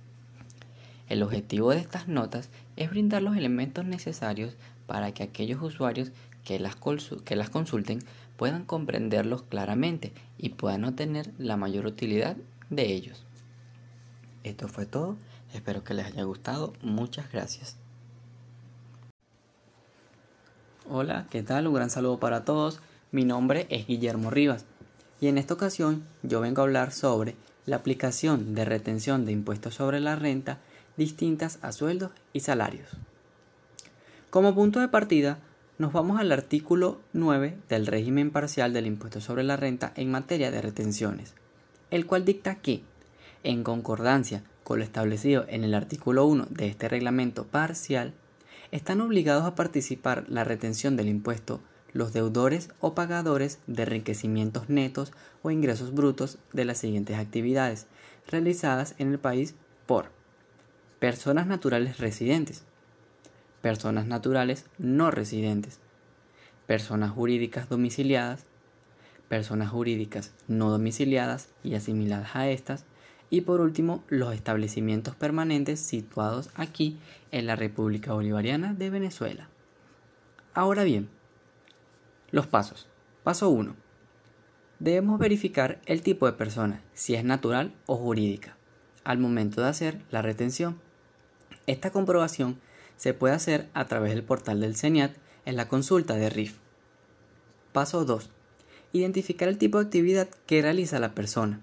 El 1.07 1.21
objetivo 1.21 1.71
de 1.71 1.77
estas 1.77 2.07
notas 2.07 2.49
es 2.75 2.89
brindar 2.89 3.21
los 3.21 3.37
elementos 3.37 3.85
necesarios 3.85 4.55
para 4.87 5.11
que 5.13 5.23
aquellos 5.23 5.61
usuarios 5.61 6.11
que 6.43 6.59
las, 6.59 6.75
que 7.23 7.35
las 7.35 7.49
consulten 7.49 7.99
puedan 8.37 8.65
comprenderlos 8.65 9.43
claramente 9.43 10.13
y 10.37 10.49
puedan 10.49 10.83
obtener 10.83 11.31
la 11.37 11.57
mayor 11.57 11.85
utilidad 11.85 12.37
de 12.69 12.93
ellos. 12.93 13.25
Esto 14.43 14.67
fue 14.67 14.85
todo, 14.85 15.17
espero 15.53 15.83
que 15.83 15.93
les 15.93 16.05
haya 16.05 16.23
gustado, 16.23 16.73
muchas 16.81 17.31
gracias. 17.31 17.77
Hola, 20.87 21.25
¿qué 21.31 21.41
tal? 21.41 21.67
Un 21.67 21.73
gran 21.73 21.89
saludo 21.89 22.19
para 22.19 22.45
todos, 22.45 22.79
mi 23.11 23.25
nombre 23.25 23.65
es 23.69 23.87
Guillermo 23.87 24.29
Rivas 24.29 24.65
y 25.21 25.27
en 25.27 25.37
esta 25.37 25.53
ocasión 25.53 26.03
yo 26.21 26.41
vengo 26.41 26.61
a 26.61 26.65
hablar 26.65 26.91
sobre 26.91 27.35
la 27.65 27.77
aplicación 27.77 28.53
de 28.53 28.65
retención 28.65 29.25
de 29.25 29.31
impuestos 29.31 29.75
sobre 29.75 29.99
la 29.99 30.15
renta 30.15 30.59
distintas 30.97 31.59
a 31.61 31.71
sueldos 31.71 32.11
y 32.33 32.41
salarios. 32.41 32.89
Como 34.29 34.53
punto 34.55 34.79
de 34.79 34.87
partida, 34.87 35.39
nos 35.77 35.93
vamos 35.93 36.19
al 36.19 36.31
artículo 36.31 36.99
9 37.13 37.57
del 37.69 37.87
régimen 37.87 38.31
parcial 38.31 38.73
del 38.73 38.87
impuesto 38.87 39.21
sobre 39.21 39.43
la 39.43 39.57
renta 39.57 39.91
en 39.95 40.11
materia 40.11 40.51
de 40.51 40.61
retenciones, 40.61 41.33
el 41.91 42.05
cual 42.05 42.25
dicta 42.25 42.55
que, 42.55 42.81
en 43.43 43.63
concordancia 43.63 44.43
con 44.63 44.79
lo 44.79 44.85
establecido 44.85 45.45
en 45.47 45.63
el 45.63 45.73
artículo 45.73 46.25
1 46.25 46.47
de 46.49 46.67
este 46.67 46.89
reglamento 46.89 47.45
parcial, 47.45 48.13
están 48.71 49.01
obligados 49.01 49.45
a 49.45 49.55
participar 49.55 50.25
la 50.27 50.43
retención 50.43 50.97
del 50.97 51.09
impuesto 51.09 51.61
los 51.95 52.11
deudores 52.11 52.69
o 52.81 52.93
pagadores 52.93 53.59
de 53.67 53.83
enriquecimientos 53.83 54.67
netos 54.67 55.13
o 55.43 55.49
ingresos 55.49 55.93
brutos 55.93 56.39
de 56.51 56.65
las 56.65 56.79
siguientes 56.79 57.17
actividades 57.17 57.87
realizadas 58.27 58.95
en 58.97 59.13
el 59.13 59.17
país 59.17 59.55
por 59.85 60.11
personas 61.05 61.45
naturales 61.45 61.99
residentes, 61.99 62.63
personas 63.61 64.07
naturales 64.07 64.65
no 64.79 65.11
residentes, 65.11 65.79
personas 66.65 67.11
jurídicas 67.11 67.69
domiciliadas, 67.69 68.47
personas 69.27 69.69
jurídicas 69.69 70.33
no 70.47 70.71
domiciliadas 70.71 71.49
y 71.61 71.75
asimiladas 71.75 72.35
a 72.35 72.49
estas, 72.49 72.85
y 73.29 73.41
por 73.41 73.61
último 73.61 74.03
los 74.07 74.33
establecimientos 74.33 75.15
permanentes 75.15 75.79
situados 75.79 76.49
aquí 76.55 76.97
en 77.29 77.45
la 77.45 77.55
República 77.55 78.13
Bolivariana 78.13 78.73
de 78.73 78.89
Venezuela. 78.89 79.47
Ahora 80.55 80.83
bien, 80.83 81.07
los 82.31 82.47
pasos. 82.47 82.87
Paso 83.23 83.51
1. 83.51 83.75
Debemos 84.79 85.19
verificar 85.19 85.79
el 85.85 86.01
tipo 86.01 86.25
de 86.25 86.33
persona, 86.33 86.81
si 86.95 87.13
es 87.13 87.23
natural 87.23 87.75
o 87.85 87.95
jurídica, 87.95 88.57
al 89.03 89.19
momento 89.19 89.61
de 89.61 89.67
hacer 89.67 90.01
la 90.09 90.23
retención. 90.23 90.83
Esta 91.67 91.91
comprobación 91.91 92.59
se 92.97 93.13
puede 93.13 93.33
hacer 93.33 93.69
a 93.73 93.85
través 93.85 94.13
del 94.13 94.23
portal 94.23 94.59
del 94.61 94.75
CENIAT 94.75 95.15
en 95.45 95.55
la 95.55 95.67
consulta 95.67 96.15
de 96.15 96.29
RIF. 96.29 96.57
Paso 97.71 98.05
2. 98.05 98.29
Identificar 98.93 99.49
el 99.49 99.57
tipo 99.57 99.79
de 99.79 99.85
actividad 99.85 100.29
que 100.45 100.61
realiza 100.61 100.99
la 100.99 101.13
persona, 101.13 101.61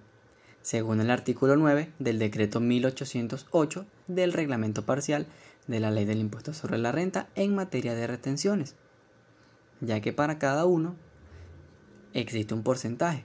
según 0.60 1.00
el 1.00 1.10
artículo 1.10 1.56
9 1.56 1.92
del 1.98 2.18
decreto 2.18 2.60
1808 2.60 3.86
del 4.08 4.32
reglamento 4.32 4.84
parcial 4.84 5.26
de 5.66 5.80
la 5.80 5.90
ley 5.90 6.04
del 6.04 6.18
impuesto 6.18 6.52
sobre 6.52 6.78
la 6.78 6.92
renta 6.92 7.28
en 7.34 7.54
materia 7.54 7.94
de 7.94 8.06
retenciones, 8.06 8.74
ya 9.80 10.00
que 10.00 10.12
para 10.12 10.38
cada 10.38 10.66
uno 10.66 10.96
existe 12.12 12.54
un 12.54 12.62
porcentaje. 12.62 13.24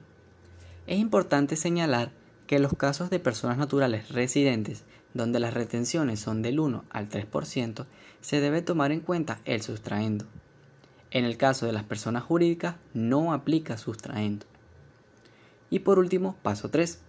Es 0.85 0.99
importante 0.99 1.55
señalar 1.55 2.11
que 2.45 2.59
los 2.59 2.73
casos 2.73 3.09
de 3.09 3.19
personas 3.19 3.57
naturales 3.57 4.09
residentes 4.09 4.83
donde 5.17 5.39
las 5.39 5.53
retenciones 5.53 6.19
son 6.19 6.41
del 6.41 6.60
1 6.60 6.86
al 6.89 7.10
3%, 7.10 7.86
se 8.21 8.39
debe 8.39 8.62
tomar 8.62 8.91
en 8.91 9.01
cuenta 9.01 9.39
el 9.45 9.62
sustraendo. 9.62 10.25
En 11.12 11.25
el 11.25 11.38
caso 11.38 11.65
de 11.65 11.73
las 11.73 11.84
personas 11.84 12.23
jurídicas, 12.23 12.75
no 12.93 13.34
aplica 13.34 13.77
sustraendo. 13.77 14.45
Y 15.69 15.80
por 15.80 15.99
último, 15.99 16.36
paso 16.41 16.69
3. 16.69 17.01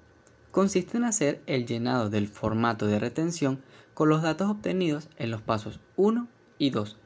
Consiste 0.50 0.96
en 0.96 1.04
hacer 1.04 1.42
el 1.46 1.66
llenado 1.66 2.10
del 2.10 2.26
formato 2.26 2.86
de 2.86 2.98
retención 2.98 3.60
con 3.94 4.08
los 4.08 4.22
datos 4.22 4.50
obtenidos 4.50 5.08
en 5.16 5.30
los 5.30 5.42
pasos 5.42 5.80
1 5.96 6.28
y 6.58 6.70
2, 6.70 6.96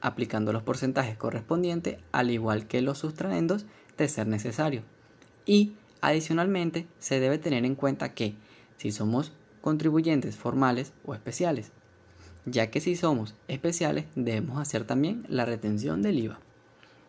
aplicando 0.00 0.52
los 0.52 0.62
porcentajes 0.62 1.16
correspondientes 1.16 1.98
al 2.12 2.30
igual 2.30 2.66
que 2.66 2.82
los 2.82 2.98
sustraendos 2.98 3.66
de 3.96 4.08
ser 4.08 4.26
necesario. 4.26 4.82
Y, 5.46 5.74
adicionalmente, 6.00 6.86
se 6.98 7.20
debe 7.20 7.38
tener 7.38 7.64
en 7.64 7.74
cuenta 7.74 8.14
que, 8.14 8.34
si 8.76 8.92
somos 8.92 9.32
contribuyentes 9.60 10.36
formales 10.36 10.92
o 11.04 11.14
especiales, 11.14 11.72
ya 12.46 12.70
que 12.70 12.80
si 12.80 12.96
somos 12.96 13.34
especiales 13.48 14.06
debemos 14.14 14.58
hacer 14.58 14.84
también 14.84 15.24
la 15.28 15.44
retención 15.44 16.02
del 16.02 16.18
IVA. 16.18 16.38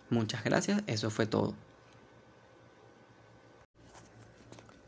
Muchas 0.10 0.44
gracias, 0.44 0.84
eso 0.88 1.10
fue 1.10 1.26
todo. 1.26 1.56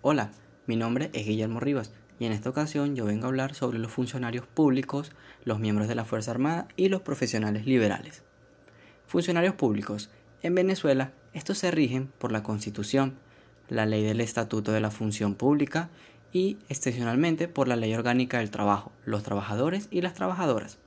Hola, 0.02 0.32
mi 0.68 0.76
nombre 0.76 1.10
es 1.14 1.26
Guillermo 1.26 1.62
Rivas 1.62 1.92
y 2.20 2.26
en 2.26 2.34
esta 2.34 2.50
ocasión 2.50 2.96
yo 2.96 3.06
vengo 3.06 3.26
a 3.26 3.28
hablar 3.30 3.56
sobre 3.56 3.80
los 3.80 3.92
funcionarios 3.92 4.46
públicos, 4.46 5.12
los 5.46 5.60
miembros 5.60 5.88
de 5.88 5.96
la 5.96 6.06
Fuerza 6.06 6.32
Armada 6.32 6.68
y 6.76 6.90
los 6.90 7.02
profesionales 7.02 7.66
liberales. 7.66 8.24
Funcionarios 9.08 9.56
públicos. 9.56 10.10
En 10.42 10.56
Venezuela, 10.56 11.14
estos 11.34 11.58
se 11.58 11.72
rigen 11.72 12.12
por 12.18 12.32
la 12.32 12.44
Constitución, 12.44 13.16
la 13.70 13.86
ley 13.86 14.04
del 14.04 14.22
Estatuto 14.22 14.72
de 14.72 14.82
la 14.82 14.92
Función 14.92 15.36
Pública 15.36 15.90
y 16.34 16.58
excepcionalmente 16.68 17.48
por 17.48 17.68
la 17.68 17.76
Ley 17.76 17.94
Orgánica 17.94 18.40
del 18.40 18.50
Trabajo, 18.50 18.92
los 19.06 19.24
trabajadores 19.24 19.88
y 19.92 20.02
las 20.02 20.16
trabajadoras. 20.16 20.78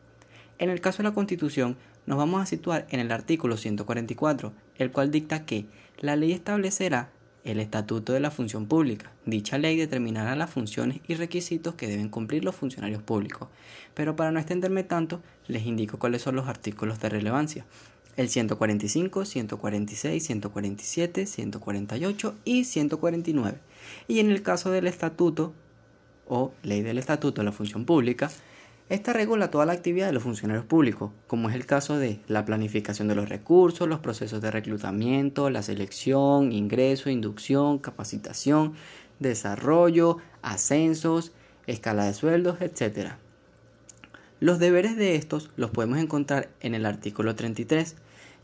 En 0.59 0.71
el 0.71 0.81
caso 0.81 0.99
de 0.99 1.05
la 1.05 1.15
Constitución, 1.15 1.77
nos 2.07 2.19
vamos 2.19 2.43
a 2.43 2.47
situar 2.47 2.87
en 2.91 3.01
el 3.01 3.13
artículo 3.13 3.57
144, 3.57 4.53
el 4.79 4.91
cual 4.91 5.11
dicta 5.11 5.45
que 5.45 5.67
la 5.99 6.17
ley 6.17 6.33
establecerá 6.33 7.11
el 7.45 7.61
Estatuto 7.61 8.13
de 8.13 8.21
la 8.21 8.31
Función 8.31 8.67
Pública. 8.67 9.13
Dicha 9.25 9.57
ley 9.57 9.77
determinará 9.77 10.35
las 10.35 10.51
funciones 10.51 11.01
y 11.07 11.15
requisitos 11.15 11.75
que 11.75 11.87
deben 11.87 12.09
cumplir 12.09 12.45
los 12.45 12.57
funcionarios 12.57 13.03
públicos. 13.03 13.49
Pero 13.95 14.17
para 14.17 14.33
no 14.33 14.41
extenderme 14.41 14.83
tanto, 14.83 15.21
les 15.47 15.65
indico 15.65 15.99
cuáles 15.99 16.23
son 16.23 16.35
los 16.35 16.49
artículos 16.49 17.01
de 17.01 17.09
relevancia. 17.09 17.65
El 18.17 18.31
145, 18.31 19.25
146, 19.27 20.27
147, 20.27 21.27
148 21.27 22.35
y 22.45 22.65
149 22.65 23.59
y 24.09 24.21
en 24.21 24.31
el 24.31 24.43
caso 24.43 24.71
del 24.71 24.87
estatuto 24.87 25.53
o 26.27 26.53
ley 26.63 26.83
del 26.83 26.99
estatuto 26.99 27.43
de 27.43 27.45
la 27.45 27.53
función 27.53 27.85
pública, 27.85 28.31
esta 28.89 29.13
regula 29.13 29.51
toda 29.51 29.67
la 29.67 29.73
actividad 29.73 30.07
de 30.07 30.13
los 30.13 30.23
funcionarios 30.23 30.65
públicos, 30.65 31.11
como 31.27 31.49
es 31.49 31.57
el 31.57 31.67
caso 31.67 31.99
de 31.99 32.21
la 32.29 32.45
planificación 32.45 33.09
de 33.09 33.17
los 33.17 33.29
recursos, 33.29 33.89
los 33.89 33.99
procesos 33.99 34.41
de 34.41 34.51
reclutamiento, 34.51 35.51
la 35.51 35.63
selección, 35.63 36.53
ingreso, 36.53 37.11
inducción, 37.11 37.79
capacitación, 37.79 38.75
desarrollo, 39.19 40.19
ascensos, 40.41 41.33
escala 41.67 42.05
de 42.05 42.15
sueldos, 42.15 42.61
etc. 42.61 43.15
Los 44.39 44.59
deberes 44.59 44.97
de 44.97 45.17
estos 45.17 45.51
los 45.57 45.71
podemos 45.71 45.99
encontrar 45.99 46.49
en 46.61 46.75
el 46.75 46.87
artículo 46.87 47.35
33 47.35 47.97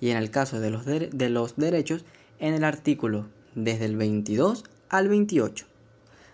y 0.02 0.10
en 0.10 0.16
el 0.16 0.32
caso 0.32 0.58
de 0.58 0.68
los, 0.68 0.84
de 0.84 1.30
los 1.30 1.54
derechos 1.54 2.04
en 2.40 2.54
el 2.54 2.64
artículo 2.64 3.28
desde 3.54 3.84
el 3.84 3.96
22 3.96 4.64
al 4.88 5.08
28. 5.08 5.64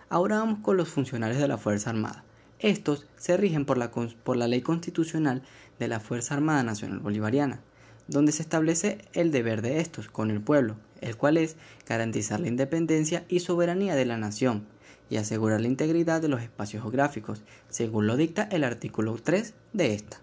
Ahora 0.09 0.39
vamos 0.39 0.61
con 0.63 0.75
los 0.75 0.89
funcionarios 0.89 1.39
de 1.39 1.47
la 1.47 1.59
Fuerza 1.59 1.91
Armada. 1.91 2.23
Estos 2.57 3.05
se 3.15 3.37
rigen 3.37 3.65
por 3.65 3.77
la, 3.77 3.91
por 3.91 4.37
la 4.37 4.47
Ley 4.47 4.61
Constitucional 4.61 5.43
de 5.77 5.87
la 5.87 5.99
Fuerza 5.99 6.33
Armada 6.33 6.63
Nacional 6.63 6.97
Bolivariana, 6.97 7.61
donde 8.07 8.31
se 8.31 8.41
establece 8.41 8.97
el 9.13 9.31
deber 9.31 9.61
de 9.61 9.79
estos 9.79 10.07
con 10.07 10.31
el 10.31 10.41
pueblo, 10.41 10.75
el 10.99 11.15
cual 11.15 11.37
es 11.37 11.55
garantizar 11.87 12.39
la 12.39 12.47
independencia 12.47 13.23
y 13.29 13.41
soberanía 13.41 13.93
de 13.93 14.05
la 14.05 14.17
nación 14.17 14.65
y 15.11 15.17
asegurar 15.17 15.61
la 15.61 15.67
integridad 15.67 16.23
de 16.23 16.27
los 16.27 16.41
espacios 16.41 16.81
geográficos, 16.81 17.43
según 17.69 18.07
lo 18.07 18.17
dicta 18.17 18.49
el 18.51 18.63
artículo 18.63 19.15
3 19.23 19.53
de 19.73 19.93
esta. 19.93 20.21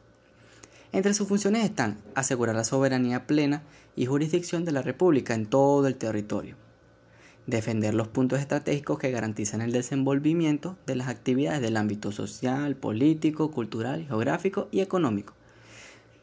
Entre 0.93 1.15
sus 1.15 1.29
funciones 1.29 1.65
están 1.65 1.99
asegurar 2.15 2.55
la 2.55 2.65
soberanía 2.65 3.27
plena 3.27 3.63
y 3.97 4.07
jurisdicción 4.07 4.65
de 4.65 4.73
la 4.73 4.83
República 4.83 5.35
en 5.35 5.47
todo 5.47 5.87
el 5.87 5.97
territorio, 5.97 6.57
defender 7.47 7.95
los 7.95 8.09
puntos 8.09 8.39
estratégicos 8.39 8.99
que 8.99 9.11
garantizan 9.11 9.61
el 9.61 9.73
desenvolvimiento 9.73 10.77
de 10.87 10.97
las 10.97 11.09
actividades 11.09 11.61
del 11.61 11.77
ámbito 11.77 12.13
social, 12.13 12.77
político, 12.77 13.51
cultural, 13.51 14.07
geográfico 14.07 14.69
y 14.71 14.81
económico, 14.81 15.35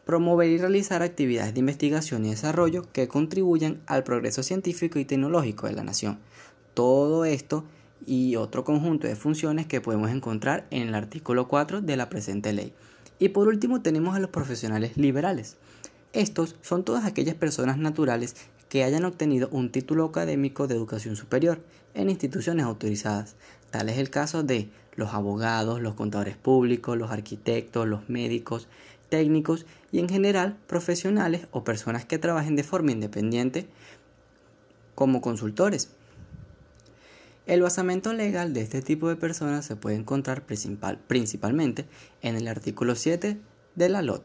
promover 0.05 0.49
y 0.49 0.57
realizar 0.57 1.01
actividades 1.01 1.53
de 1.53 1.59
investigación 1.59 2.25
y 2.25 2.29
desarrollo 2.29 2.91
que 2.91 3.07
contribuyan 3.07 3.81
al 3.85 4.03
progreso 4.03 4.43
científico 4.43 4.97
y 4.97 5.05
tecnológico 5.05 5.67
de 5.67 5.73
la 5.73 5.83
nación. 5.83 6.19
Todo 6.73 7.25
esto 7.25 7.65
y 8.05 8.35
otro 8.37 8.63
conjunto 8.63 9.07
de 9.07 9.15
funciones 9.15 9.65
que 9.65 9.81
podemos 9.81 10.09
encontrar 10.09 10.67
en 10.71 10.87
el 10.87 10.95
artículo 10.95 11.47
4 11.47 11.81
de 11.81 11.97
la 11.97 12.09
presente 12.09 12.53
ley. 12.53 12.73
Y 13.23 13.29
por 13.29 13.47
último 13.47 13.81
tenemos 13.81 14.17
a 14.17 14.19
los 14.19 14.31
profesionales 14.31 14.97
liberales. 14.97 15.55
Estos 16.11 16.57
son 16.61 16.83
todas 16.83 17.05
aquellas 17.05 17.35
personas 17.35 17.77
naturales 17.77 18.35
que 18.67 18.83
hayan 18.83 19.05
obtenido 19.05 19.47
un 19.49 19.71
título 19.71 20.03
académico 20.03 20.67
de 20.67 20.75
educación 20.75 21.15
superior 21.15 21.61
en 21.93 22.09
instituciones 22.09 22.65
autorizadas. 22.65 23.37
Tal 23.71 23.87
es 23.87 23.97
el 23.97 24.09
caso 24.09 24.43
de 24.43 24.69
los 24.97 25.13
abogados, 25.13 25.79
los 25.79 25.93
contadores 25.93 26.35
públicos, 26.35 26.97
los 26.97 27.11
arquitectos, 27.11 27.87
los 27.87 28.09
médicos, 28.09 28.67
técnicos 29.07 29.65
y 29.93 29.99
en 29.99 30.09
general 30.09 30.57
profesionales 30.67 31.47
o 31.51 31.63
personas 31.63 32.03
que 32.03 32.17
trabajen 32.17 32.57
de 32.57 32.63
forma 32.63 32.91
independiente 32.91 33.67
como 34.95 35.21
consultores. 35.21 35.91
El 37.45 37.61
basamento 37.61 38.13
legal 38.13 38.53
de 38.53 38.61
este 38.61 38.81
tipo 38.81 39.09
de 39.09 39.17
personas 39.17 39.65
se 39.65 39.75
puede 39.75 39.97
encontrar 39.97 40.45
principal, 40.45 40.97
principalmente 40.97 41.85
en 42.21 42.37
el 42.37 42.47
artículo 42.47 42.95
7 42.95 43.37
de 43.75 43.89
la 43.89 44.01
LOT. 44.01 44.23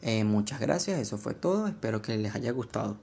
Eh, 0.00 0.24
muchas 0.24 0.60
gracias, 0.60 0.98
eso 0.98 1.18
fue 1.18 1.34
todo, 1.34 1.66
espero 1.66 2.00
que 2.00 2.16
les 2.16 2.34
haya 2.34 2.52
gustado. 2.52 2.96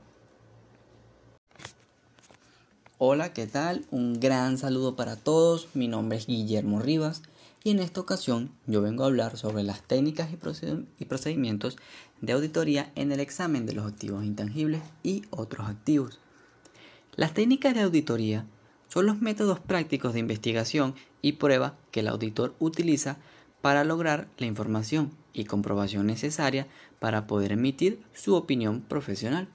Hola, 2.97 3.33
¿qué 3.33 3.45
tal? 3.45 3.85
Un 3.91 4.19
gran 4.19 4.57
saludo 4.57 4.95
para 4.95 5.15
todos. 5.15 5.67
Mi 5.75 5.87
nombre 5.87 6.17
es 6.17 6.25
Guillermo 6.25 6.79
Rivas 6.79 7.21
y 7.63 7.69
en 7.69 7.77
esta 7.77 8.01
ocasión 8.01 8.49
yo 8.65 8.81
vengo 8.81 9.03
a 9.03 9.07
hablar 9.07 9.37
sobre 9.37 9.61
las 9.61 9.83
técnicas 9.83 10.29
y 10.31 11.05
procedimientos 11.05 11.77
de 12.21 12.33
auditoría 12.33 12.91
en 12.95 13.11
el 13.11 13.19
examen 13.19 13.67
de 13.67 13.73
los 13.73 13.85
activos 13.85 14.25
intangibles 14.25 14.81
y 15.03 15.21
otros 15.29 15.69
activos. 15.69 16.19
Las 17.15 17.35
técnicas 17.35 17.75
de 17.75 17.81
auditoría 17.81 18.47
son 18.97 19.05
los 19.05 19.21
métodos 19.21 19.59
prácticos 19.59 20.13
de 20.13 20.19
investigación 20.21 20.95
y 21.21 21.33
prueba 21.33 21.77
que 21.91 21.99
el 21.99 22.07
auditor 22.07 22.55
utiliza 22.57 23.17
para 23.61 23.83
lograr 23.83 24.27
la 24.39 24.47
información 24.47 25.11
y 25.33 25.45
comprobación 25.45 26.07
necesaria 26.07 26.65
para 26.97 27.27
poder 27.27 27.51
emitir 27.51 28.01
su 28.15 28.33
opinión 28.33 28.81
profesional. 28.81 29.49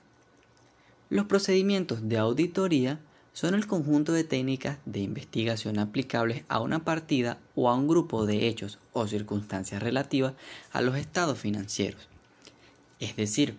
Los 1.10 1.26
procedimientos 1.26 2.08
de 2.08 2.18
auditoría 2.18 3.00
son 3.32 3.54
el 3.54 3.66
conjunto 3.66 4.12
de 4.12 4.22
técnicas 4.22 4.78
de 4.84 5.00
investigación 5.00 5.80
aplicables 5.80 6.44
a 6.46 6.60
una 6.60 6.84
partida 6.84 7.38
o 7.56 7.68
a 7.68 7.74
un 7.74 7.88
grupo 7.88 8.26
de 8.26 8.46
hechos 8.46 8.78
o 8.92 9.08
circunstancias 9.08 9.82
relativas 9.82 10.34
a 10.70 10.82
los 10.82 10.94
estados 10.94 11.40
financieros. 11.40 12.08
Es 13.00 13.16
decir, 13.16 13.56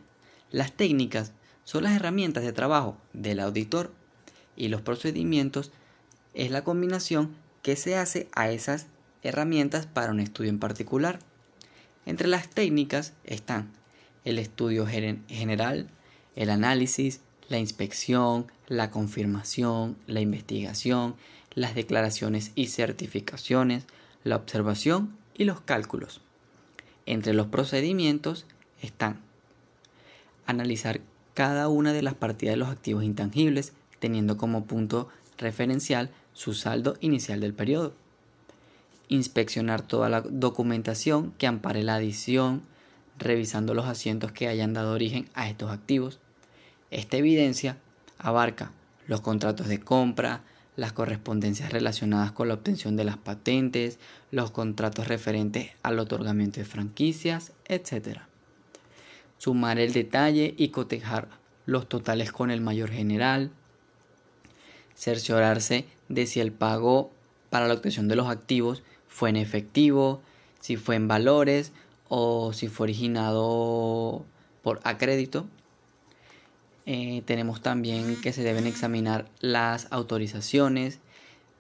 las 0.49 0.71
técnicas 0.71 1.33
son 1.65 1.83
las 1.83 1.91
herramientas 1.91 2.45
de 2.45 2.53
trabajo 2.53 2.95
del 3.11 3.41
auditor 3.41 3.91
y 4.55 4.67
los 4.67 4.81
procedimientos 4.81 5.71
es 6.33 6.51
la 6.51 6.63
combinación 6.63 7.35
que 7.61 7.75
se 7.75 7.95
hace 7.95 8.27
a 8.33 8.49
esas 8.51 8.87
herramientas 9.23 9.85
para 9.85 10.11
un 10.11 10.19
estudio 10.19 10.49
en 10.49 10.59
particular. 10.59 11.19
Entre 12.05 12.27
las 12.27 12.49
técnicas 12.49 13.13
están 13.23 13.71
el 14.25 14.39
estudio 14.39 14.85
general, 14.85 15.89
el 16.35 16.49
análisis, 16.49 17.21
la 17.49 17.59
inspección, 17.59 18.47
la 18.67 18.89
confirmación, 18.89 19.97
la 20.07 20.21
investigación, 20.21 21.15
las 21.53 21.75
declaraciones 21.75 22.51
y 22.55 22.67
certificaciones, 22.67 23.85
la 24.23 24.35
observación 24.35 25.15
y 25.35 25.45
los 25.45 25.61
cálculos. 25.61 26.21
Entre 27.05 27.33
los 27.33 27.47
procedimientos 27.47 28.45
están 28.81 29.19
analizar 30.45 31.01
cada 31.33 31.67
una 31.67 31.93
de 31.93 32.01
las 32.01 32.13
partidas 32.13 32.53
de 32.53 32.57
los 32.57 32.69
activos 32.69 33.03
intangibles, 33.03 33.73
teniendo 34.03 34.35
como 34.35 34.65
punto 34.65 35.07
referencial 35.37 36.09
su 36.33 36.53
saldo 36.53 36.97
inicial 36.99 37.39
del 37.39 37.53
periodo. 37.53 37.93
Inspeccionar 39.07 39.81
toda 39.81 40.09
la 40.09 40.19
documentación 40.19 41.31
que 41.37 41.47
ampare 41.47 41.83
la 41.83 41.95
adición, 41.95 42.63
revisando 43.17 43.73
los 43.73 43.85
asientos 43.85 44.33
que 44.33 44.49
hayan 44.49 44.73
dado 44.73 44.91
origen 44.91 45.29
a 45.35 45.47
estos 45.47 45.71
activos. 45.71 46.19
Esta 46.91 47.15
evidencia 47.15 47.77
abarca 48.17 48.73
los 49.07 49.21
contratos 49.21 49.69
de 49.69 49.79
compra, 49.79 50.41
las 50.75 50.91
correspondencias 50.91 51.71
relacionadas 51.71 52.33
con 52.33 52.49
la 52.49 52.55
obtención 52.55 52.97
de 52.97 53.05
las 53.05 53.15
patentes, 53.15 53.99
los 54.31 54.51
contratos 54.51 55.07
referentes 55.07 55.69
al 55.81 55.97
otorgamiento 55.97 56.59
de 56.59 56.65
franquicias, 56.65 57.53
etc. 57.69 58.19
Sumar 59.37 59.79
el 59.79 59.93
detalle 59.93 60.55
y 60.57 60.69
cotejar 60.69 61.29
los 61.65 61.87
totales 61.87 62.33
con 62.33 62.51
el 62.51 62.59
mayor 62.59 62.91
general. 62.91 63.51
Cerciorarse 64.95 65.85
de 66.09 66.25
si 66.27 66.39
el 66.39 66.51
pago 66.51 67.11
para 67.49 67.67
la 67.67 67.73
obtención 67.73 68.07
de 68.07 68.15
los 68.15 68.29
activos 68.29 68.83
fue 69.07 69.29
en 69.29 69.35
efectivo, 69.35 70.21
si 70.59 70.77
fue 70.77 70.95
en 70.95 71.07
valores 71.07 71.71
o 72.09 72.53
si 72.53 72.67
fue 72.67 72.85
originado 72.85 74.25
por 74.61 74.79
acrédito. 74.83 75.45
Eh, 76.85 77.21
tenemos 77.25 77.61
también 77.61 78.19
que 78.21 78.33
se 78.33 78.43
deben 78.43 78.67
examinar 78.67 79.25
las 79.39 79.87
autorizaciones, 79.91 80.99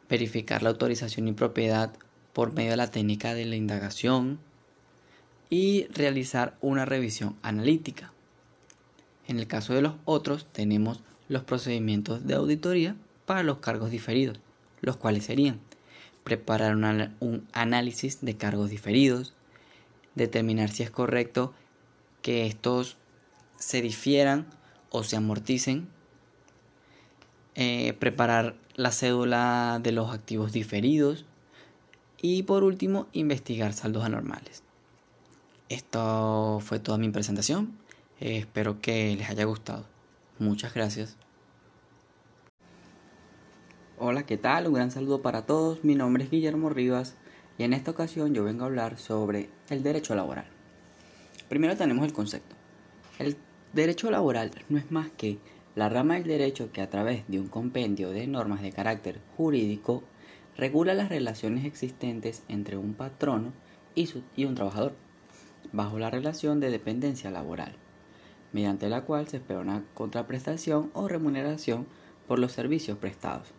verificar 0.09 0.63
la 0.63 0.69
autorización 0.69 1.27
y 1.27 1.33
propiedad 1.33 1.93
por 2.33 2.53
medio 2.53 2.71
de 2.71 2.77
la 2.77 2.91
técnica 2.91 3.33
de 3.33 3.45
la 3.45 3.55
indagación 3.55 4.39
y 5.49 5.85
realizar 5.93 6.57
una 6.61 6.85
revisión 6.85 7.35
analítica. 7.41 8.11
En 9.27 9.39
el 9.39 9.47
caso 9.47 9.73
de 9.73 9.81
los 9.81 9.93
otros 10.05 10.47
tenemos 10.51 11.01
los 11.29 11.43
procedimientos 11.43 12.25
de 12.25 12.33
auditoría 12.33 12.95
para 13.25 13.43
los 13.43 13.59
cargos 13.59 13.91
diferidos, 13.91 14.39
los 14.81 14.97
cuales 14.97 15.25
serían 15.25 15.59
preparar 16.23 16.75
un 16.75 17.47
análisis 17.53 18.21
de 18.21 18.37
cargos 18.37 18.69
diferidos, 18.69 19.33
determinar 20.15 20.69
si 20.69 20.83
es 20.83 20.91
correcto 20.91 21.53
que 22.21 22.47
estos 22.47 22.97
se 23.57 23.81
difieran 23.81 24.47
o 24.89 25.03
se 25.03 25.17
amorticen, 25.17 25.87
eh, 27.55 27.93
preparar 27.99 28.55
la 28.75 28.91
cédula 28.91 29.79
de 29.83 29.91
los 29.91 30.11
activos 30.11 30.53
diferidos 30.53 31.25
y 32.21 32.43
por 32.43 32.63
último 32.63 33.07
investigar 33.11 33.73
saldos 33.73 34.03
anormales. 34.03 34.63
Esto 35.69 36.59
fue 36.61 36.79
toda 36.79 36.97
mi 36.97 37.09
presentación. 37.09 37.77
Eh, 38.19 38.37
espero 38.37 38.79
que 38.79 39.15
les 39.15 39.29
haya 39.29 39.43
gustado. 39.43 39.85
Muchas 40.39 40.73
gracias. 40.73 41.17
Hola, 44.05 44.25
¿qué 44.25 44.35
tal? 44.35 44.67
Un 44.67 44.73
gran 44.73 44.91
saludo 44.91 45.21
para 45.21 45.45
todos. 45.45 45.85
Mi 45.85 45.95
nombre 45.95 46.25
es 46.25 46.29
Guillermo 46.29 46.69
Rivas 46.69 47.15
y 47.57 47.63
en 47.63 47.71
esta 47.71 47.91
ocasión 47.91 48.33
yo 48.33 48.43
vengo 48.43 48.63
a 48.63 48.65
hablar 48.65 48.97
sobre 48.97 49.49
el 49.69 49.81
derecho 49.81 50.13
laboral. 50.13 50.43
Primero 51.47 51.77
tenemos 51.77 52.05
el 52.05 52.11
concepto. 52.11 52.53
El 53.17 53.37
Derecho 53.71 54.11
laboral 54.11 54.51
no 54.67 54.77
es 54.77 54.91
más 54.91 55.09
que 55.11 55.37
la 55.75 55.87
rama 55.87 56.15
del 56.15 56.25
derecho 56.25 56.69
que 56.73 56.81
a 56.81 56.89
través 56.89 57.23
de 57.29 57.39
un 57.39 57.47
compendio 57.47 58.09
de 58.09 58.27
normas 58.27 58.61
de 58.61 58.73
carácter 58.73 59.21
jurídico 59.37 60.03
regula 60.57 60.93
las 60.93 61.07
relaciones 61.07 61.63
existentes 61.63 62.43
entre 62.49 62.75
un 62.75 62.95
patrono 62.95 63.53
y, 63.95 64.09
y 64.35 64.43
un 64.43 64.55
trabajador, 64.55 64.95
bajo 65.71 65.97
la 65.97 66.09
relación 66.09 66.59
de 66.59 66.71
dependencia 66.71 67.31
laboral, 67.31 67.77
mediante 68.51 68.89
la 68.89 69.05
cual 69.05 69.29
se 69.29 69.37
espera 69.37 69.61
una 69.61 69.85
contraprestación 69.93 70.91
o 70.93 71.07
remuneración 71.07 71.87
por 72.27 72.37
los 72.37 72.51
servicios 72.51 72.97
prestados. 72.97 73.53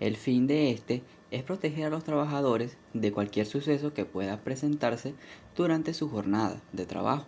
El 0.00 0.16
fin 0.16 0.46
de 0.46 0.70
este 0.70 1.02
es 1.30 1.42
proteger 1.42 1.86
a 1.86 1.90
los 1.90 2.04
trabajadores 2.04 2.76
de 2.94 3.12
cualquier 3.12 3.46
suceso 3.46 3.92
que 3.92 4.04
pueda 4.04 4.40
presentarse 4.40 5.14
durante 5.56 5.92
su 5.92 6.08
jornada 6.08 6.62
de 6.72 6.86
trabajo 6.86 7.26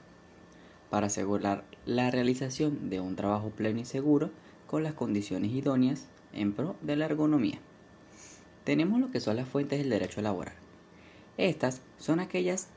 para 0.88 1.08
asegurar 1.08 1.64
la 1.86 2.10
realización 2.10 2.90
de 2.90 3.00
un 3.00 3.16
trabajo 3.16 3.50
pleno 3.50 3.80
y 3.80 3.84
seguro 3.84 4.30
con 4.66 4.82
las 4.82 4.94
condiciones 4.94 5.50
idóneas 5.52 6.06
en 6.32 6.52
pro 6.52 6.76
de 6.80 6.96
la 6.96 7.06
ergonomía. 7.06 7.58
Tenemos 8.64 9.00
lo 9.00 9.10
que 9.10 9.20
son 9.20 9.36
las 9.36 9.48
fuentes 9.48 9.78
del 9.78 9.90
derecho 9.90 10.20
laboral. 10.20 10.54
Estas 11.36 11.80
son 11.98 12.20
aquellas, 12.20 12.68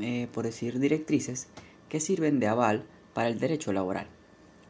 eh, 0.00 0.28
por 0.32 0.44
decir, 0.44 0.80
directrices 0.80 1.48
que 1.88 2.00
sirven 2.00 2.40
de 2.40 2.48
aval 2.48 2.84
para 3.14 3.28
el 3.28 3.38
derecho 3.38 3.72
laboral. 3.72 4.06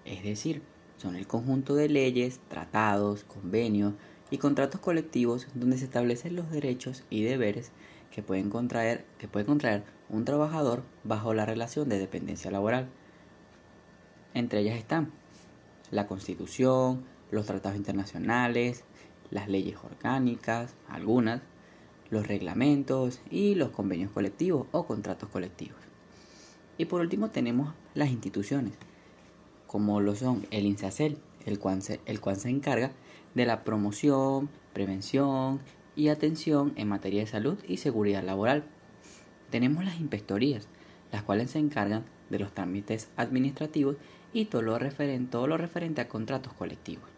Es 0.05 0.23
decir, 0.23 0.63
son 0.97 1.17
el 1.17 1.27
conjunto 1.27 1.75
de 1.75 1.89
leyes, 1.89 2.41
tratados, 2.49 3.25
convenios 3.25 3.95
y 4.31 4.39
contratos 4.39 4.81
colectivos 4.81 5.49
donde 5.55 5.79
se 5.79 5.85
establecen 5.85 6.37
los 6.37 6.51
derechos 6.51 7.05
y 7.11 7.23
deberes 7.23 7.73
que 8.11 8.23
pueden 8.23 8.51
contraer, 8.51 9.05
que 9.19 9.29
puede 9.29 9.47
contraer 9.47 9.85
un 10.09 10.25
trabajador 10.25 10.83
bajo 11.05 11.35
la 11.35 11.47
relación 11.47 11.89
de 11.89 11.99
dependencia 11.99 12.51
laboral. 12.51 12.89
Entre 14.35 14.61
ellas 14.61 14.79
están 14.79 15.13
la 15.91 16.07
Constitución, 16.07 17.05
los 17.31 17.47
tratados 17.47 17.77
internacionales, 17.77 18.85
las 19.31 19.49
leyes 19.49 19.77
orgánicas, 19.83 20.75
algunas, 20.89 21.43
los 22.11 22.27
reglamentos 22.27 23.21
y 23.31 23.55
los 23.55 23.71
convenios 23.71 24.11
colectivos 24.11 24.67
o 24.73 24.87
contratos 24.87 25.29
colectivos. 25.29 25.79
Y 26.79 26.87
por 26.87 27.01
último 27.01 27.31
tenemos 27.31 27.75
las 27.95 28.11
instituciones, 28.11 28.73
como 29.67 30.01
lo 30.01 30.17
son 30.17 30.47
el 30.51 30.67
INSACEL, 30.67 31.19
el 31.47 31.59
cual 31.59 31.83
se, 31.83 32.01
el 32.07 32.21
cual 32.21 32.37
se 32.37 32.49
encarga 32.49 32.93
de 33.35 33.47
la 33.47 33.65
promoción, 33.65 34.49
prevención 34.73 35.61
y 35.97 36.09
atención 36.09 36.73
en 36.77 36.89
materia 36.89 37.21
de 37.21 37.27
salud 37.27 37.59
y 37.67 37.79
seguridad 37.79 38.23
laboral. 38.23 38.65
Tenemos 39.51 39.85
las 39.85 40.01
inspectorías, 40.01 40.69
las 41.13 41.23
cuales 41.23 41.51
se 41.51 41.59
encargan 41.59 42.05
de 42.31 42.39
los 42.39 42.53
trámites 42.53 43.09
administrativos 43.17 43.97
y 44.33 44.47
todo 44.47 44.63
lo 44.63 44.79
referente, 44.79 46.01
a 46.01 46.09
contratos 46.09 46.53
colectivos. 46.53 47.09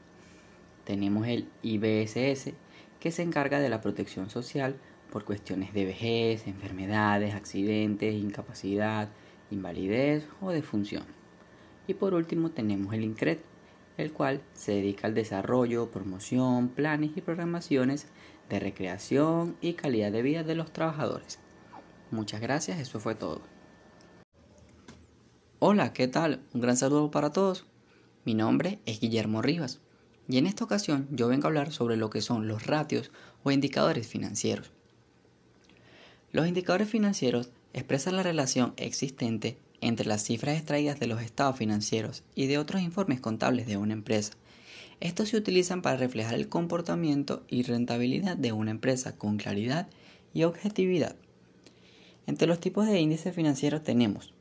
Tenemos 0.85 1.27
el 1.27 1.47
IBSS, 1.63 2.55
que 2.99 3.11
se 3.11 3.23
encarga 3.23 3.61
de 3.61 3.69
la 3.69 3.81
protección 3.81 4.31
social 4.31 4.77
por 5.11 5.25
cuestiones 5.25 5.75
de 5.75 5.85
vejez, 5.85 6.47
enfermedades, 6.47 7.35
accidentes, 7.35 8.15
incapacidad, 8.15 9.09
invalidez 9.51 10.27
o 10.41 10.51
defunción. 10.51 11.05
Y 11.87 11.95
por 11.95 12.15
último 12.15 12.51
tenemos 12.51 12.95
el 12.95 13.05
INCRED, 13.05 13.39
el 14.03 14.13
cual 14.13 14.43
se 14.55 14.73
dedica 14.73 15.07
al 15.07 15.15
desarrollo, 15.15 15.91
promoción, 15.91 16.69
planes 16.69 17.13
y 17.17 17.21
programaciones 17.21 18.07
de 18.49 18.61
recreación 18.61 19.57
y 19.61 19.75
calidad 19.75 20.13
de 20.13 20.23
vida 20.23 20.43
de 20.43 20.55
los 20.55 20.73
trabajadores. 20.73 21.39
Muchas 22.11 22.41
gracias, 22.41 22.79
eso 22.79 23.01
fue 23.01 23.15
todo. 23.15 23.41
Hola, 25.59 25.93
¿qué 25.93 26.09
tal? 26.09 26.41
Un 26.53 26.61
gran 26.61 26.77
saludo 26.77 27.11
para 27.11 27.31
todos. 27.31 27.67
Mi 28.25 28.35
nombre 28.35 28.81
es 28.85 29.01
Guillermo 29.01 29.43
Rivas 29.43 29.81
y 30.29 30.39
en 30.39 30.47
esta 30.47 30.65
ocasión 30.65 31.09
yo 31.11 31.29
vengo 31.29 31.47
a 31.47 31.49
hablar 31.49 31.73
sobre 31.73 31.97
lo 31.97 32.11
que 32.11 32.21
son 32.21 32.49
los 32.49 32.67
ratios 32.67 33.11
o 33.43 33.51
indicadores 33.51 34.07
financieros. 34.07 34.73
Los 36.33 36.47
indicadores 36.47 36.89
financieros 36.89 37.51
expresan 37.73 38.17
la 38.17 38.23
relación 38.23 38.75
existente 38.77 39.59
entre 39.83 40.07
las 40.07 40.23
cifras 40.23 40.57
extraídas 40.57 40.99
de 40.99 41.09
los 41.09 41.21
estados 41.21 41.59
financieros 41.59 42.23
y 42.35 42.47
de 42.47 42.57
otros 42.57 42.81
informes 42.81 43.21
contables 43.21 43.67
de 43.67 43.77
una 43.77 43.93
empresa. 43.93 44.33
Estos 45.01 45.29
se 45.29 45.37
utilizan 45.37 45.83
para 45.83 45.97
reflejar 45.97 46.35
el 46.35 46.49
comportamiento 46.49 47.43
y 47.49 47.65
rentabilidad 47.65 48.37
de 48.37 48.53
una 48.53 48.71
empresa 48.71 49.19
con 49.19 49.37
claridad 49.37 49.89
y 50.33 50.45
objetividad. 50.45 51.17
Entre 52.27 52.47
los 52.47 52.61
tipos 52.61 52.87
de 52.87 53.01
índices 53.01 53.35
financieros 53.35 53.83
tenemos 53.83 54.33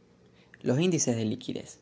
los 0.62 0.80
índices 0.80 1.16
de 1.16 1.26
liquidez. 1.26 1.80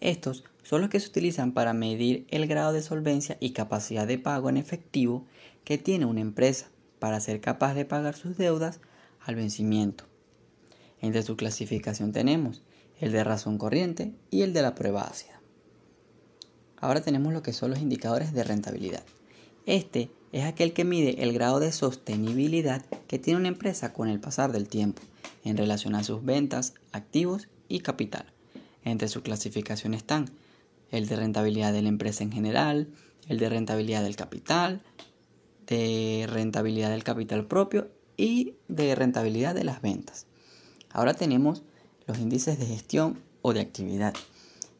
Estos 0.00 0.44
son 0.62 0.82
los 0.82 0.90
que 0.90 1.00
se 1.00 1.08
utilizan 1.08 1.52
para 1.52 1.72
medir 1.72 2.26
el 2.28 2.46
grado 2.46 2.74
de 2.74 2.82
solvencia 2.82 3.38
y 3.40 3.50
capacidad 3.50 4.06
de 4.06 4.18
pago 4.18 4.50
en 4.50 4.58
efectivo 4.58 5.24
que 5.64 5.78
tiene 5.78 6.04
una 6.04 6.20
empresa 6.20 6.68
para 6.98 7.20
ser 7.20 7.40
capaz 7.40 7.72
de 7.72 7.86
pagar 7.86 8.14
sus 8.14 8.36
deudas 8.36 8.80
al 9.20 9.36
vencimiento. 9.36 10.04
Entre 11.00 11.22
su 11.22 11.36
clasificación 11.36 12.12
tenemos 12.12 12.62
el 13.00 13.12
de 13.12 13.24
razón 13.24 13.58
corriente 13.58 14.14
y 14.30 14.42
el 14.42 14.52
de 14.52 14.62
la 14.62 14.74
prueba 14.74 15.02
ácida. 15.02 15.40
Ahora 16.76 17.02
tenemos 17.02 17.32
lo 17.32 17.42
que 17.42 17.52
son 17.52 17.70
los 17.70 17.80
indicadores 17.80 18.32
de 18.32 18.44
rentabilidad. 18.44 19.02
Este 19.66 20.10
es 20.32 20.44
aquel 20.44 20.72
que 20.72 20.84
mide 20.84 21.22
el 21.22 21.32
grado 21.32 21.60
de 21.60 21.72
sostenibilidad 21.72 22.84
que 23.08 23.18
tiene 23.18 23.40
una 23.40 23.48
empresa 23.48 23.92
con 23.92 24.08
el 24.08 24.20
pasar 24.20 24.52
del 24.52 24.68
tiempo 24.68 25.02
en 25.44 25.56
relación 25.56 25.94
a 25.94 26.04
sus 26.04 26.24
ventas, 26.24 26.74
activos 26.92 27.48
y 27.68 27.80
capital. 27.80 28.26
Entre 28.84 29.08
sus 29.08 29.22
clasificaciones 29.22 29.98
están 29.98 30.30
el 30.90 31.06
de 31.06 31.16
rentabilidad 31.16 31.72
de 31.72 31.82
la 31.82 31.88
empresa 31.88 32.22
en 32.22 32.32
general, 32.32 32.88
el 33.28 33.38
de 33.38 33.48
rentabilidad 33.48 34.02
del 34.02 34.16
capital, 34.16 34.82
de 35.66 36.26
rentabilidad 36.28 36.90
del 36.90 37.04
capital 37.04 37.46
propio 37.46 37.90
y 38.16 38.54
de 38.68 38.94
rentabilidad 38.94 39.54
de 39.54 39.64
las 39.64 39.82
ventas. 39.82 40.26
Ahora 40.90 41.14
tenemos 41.14 41.62
los 42.06 42.18
índices 42.18 42.58
de 42.58 42.66
gestión 42.66 43.20
o 43.42 43.52
de 43.52 43.60
actividad. 43.60 44.14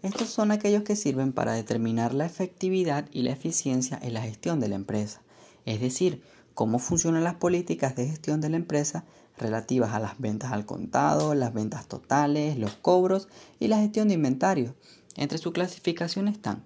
Estos 0.03 0.29
son 0.29 0.51
aquellos 0.51 0.83
que 0.83 0.97
sirven 0.97 1.33
para 1.33 1.53
determinar 1.53 2.15
la 2.15 2.27
efectividad 2.27 3.07
y 3.13 3.23
la 3.23 3.33
eficiencia 3.33 3.99
en 4.03 4.15
la 4.15 4.23
gestión 4.23 4.61
de 4.61 4.69
la 4.69 4.77
empresa, 4.77 5.21
es 5.67 5.81
decir, 5.81 6.23
cómo 6.55 6.79
funcionan 6.79 7.25
las 7.25 7.35
políticas 7.35 7.97
de 7.97 8.09
gestión 8.09 8.41
de 8.41 8.49
la 8.49 8.57
empresa 8.57 9.05
relativas 9.39 9.93
a 9.93 10.01
las 10.01 10.19
ventas 10.19 10.53
al 10.53 10.67
contado, 10.67 11.35
las 11.35 11.53
ventas 11.55 11.87
totales, 11.87 12.59
los 12.59 12.75
cobros 12.75 13.29
y 13.59 13.69
la 13.69 13.79
gestión 13.79 14.09
de 14.09 14.15
inventario. 14.15 14.75
Entre 15.17 15.39
su 15.39 15.53
clasificación 15.53 16.29
están 16.29 16.63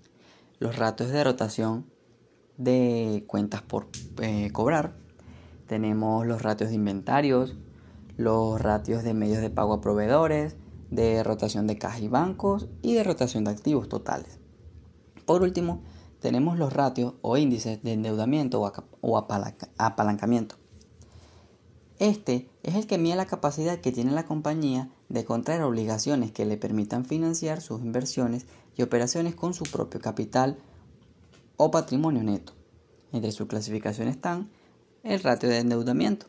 los 0.59 0.77
ratios 0.77 1.11
de 1.11 1.25
rotación 1.25 1.87
de 2.57 3.25
cuentas 3.27 3.63
por 3.63 3.89
eh, 4.21 4.51
cobrar, 4.53 4.95
tenemos 5.67 6.27
los 6.27 6.43
ratios 6.43 6.71
de 6.71 6.77
inventarios, 6.77 7.57
los 8.17 8.61
ratios 8.61 9.03
de 9.03 9.15
medios 9.15 9.41
de 9.41 9.51
pago 9.51 9.75
a 9.75 9.81
proveedores, 9.81 10.57
de 10.91 11.23
rotación 11.23 11.67
de 11.67 11.79
caja 11.79 11.99
y 12.01 12.09
bancos 12.09 12.69
y 12.83 12.95
de 12.95 13.05
rotación 13.05 13.45
de 13.45 13.51
activos 13.51 13.89
totales. 13.89 14.39
Por 15.27 15.43
último, 15.43 15.83
tenemos 16.21 16.59
los 16.59 16.73
ratios 16.73 17.15
o 17.23 17.37
índices 17.37 17.83
de 17.83 17.93
endeudamiento 17.93 18.63
o 19.01 19.19
apalancamiento. 19.79 20.57
Este 21.99 22.49
es 22.63 22.75
el 22.75 22.87
que 22.87 22.99
mide 22.99 23.15
la 23.17 23.27
capacidad 23.27 23.79
que 23.79 23.93
tiene 23.93 24.11
la 24.11 24.27
compañía 24.27 24.91
de 25.09 25.25
contraer 25.25 25.63
obligaciones 25.63 26.33
que 26.33 26.45
le 26.45 26.57
permitan 26.57 27.05
financiar 27.05 27.61
sus 27.61 27.83
inversiones 27.83 28.47
y 28.77 28.83
operaciones 28.83 29.35
con 29.35 29.55
su 29.55 29.65
propio 29.65 30.01
capital 30.01 30.59
o 31.57 31.71
patrimonio 31.71 32.23
neto. 32.23 32.53
Entre 33.13 33.31
sus 33.31 33.47
clasificaciones 33.47 34.17
están 34.17 34.51
el 35.05 35.23
ratio 35.23 35.49
de 35.49 35.59
endeudamiento, 35.59 36.27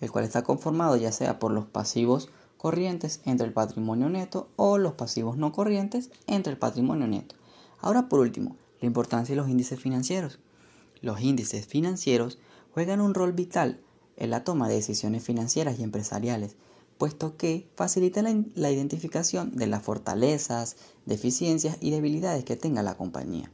el 0.00 0.10
cual 0.10 0.24
está 0.24 0.42
conformado 0.42 0.96
ya 0.96 1.12
sea 1.12 1.38
por 1.38 1.52
los 1.52 1.66
pasivos 1.66 2.28
corrientes 2.56 3.20
entre 3.24 3.46
el 3.46 3.52
patrimonio 3.52 4.08
neto 4.08 4.48
o 4.56 4.78
los 4.78 4.94
pasivos 4.94 5.36
no 5.36 5.52
corrientes 5.52 6.10
entre 6.26 6.52
el 6.52 6.58
patrimonio 6.58 7.06
neto. 7.06 7.36
Ahora 7.80 8.08
por 8.08 8.20
último, 8.20 8.56
la 8.80 8.86
importancia 8.86 9.34
de 9.34 9.40
los 9.40 9.48
índices 9.48 9.80
financieros. 9.80 10.38
Los 11.00 11.20
índices 11.20 11.66
financieros 11.66 12.38
juegan 12.72 13.00
un 13.00 13.14
rol 13.14 13.32
vital 13.32 13.80
en 14.16 14.30
la 14.30 14.44
toma 14.44 14.68
de 14.68 14.74
decisiones 14.74 15.22
financieras 15.22 15.78
y 15.78 15.84
empresariales, 15.84 16.56
puesto 16.98 17.36
que 17.36 17.68
facilitan 17.76 18.24
la, 18.24 18.44
la 18.56 18.70
identificación 18.72 19.54
de 19.54 19.68
las 19.68 19.82
fortalezas, 19.82 20.76
deficiencias 21.06 21.78
y 21.80 21.90
debilidades 21.90 22.44
que 22.44 22.56
tenga 22.56 22.82
la 22.82 22.96
compañía. 22.96 23.52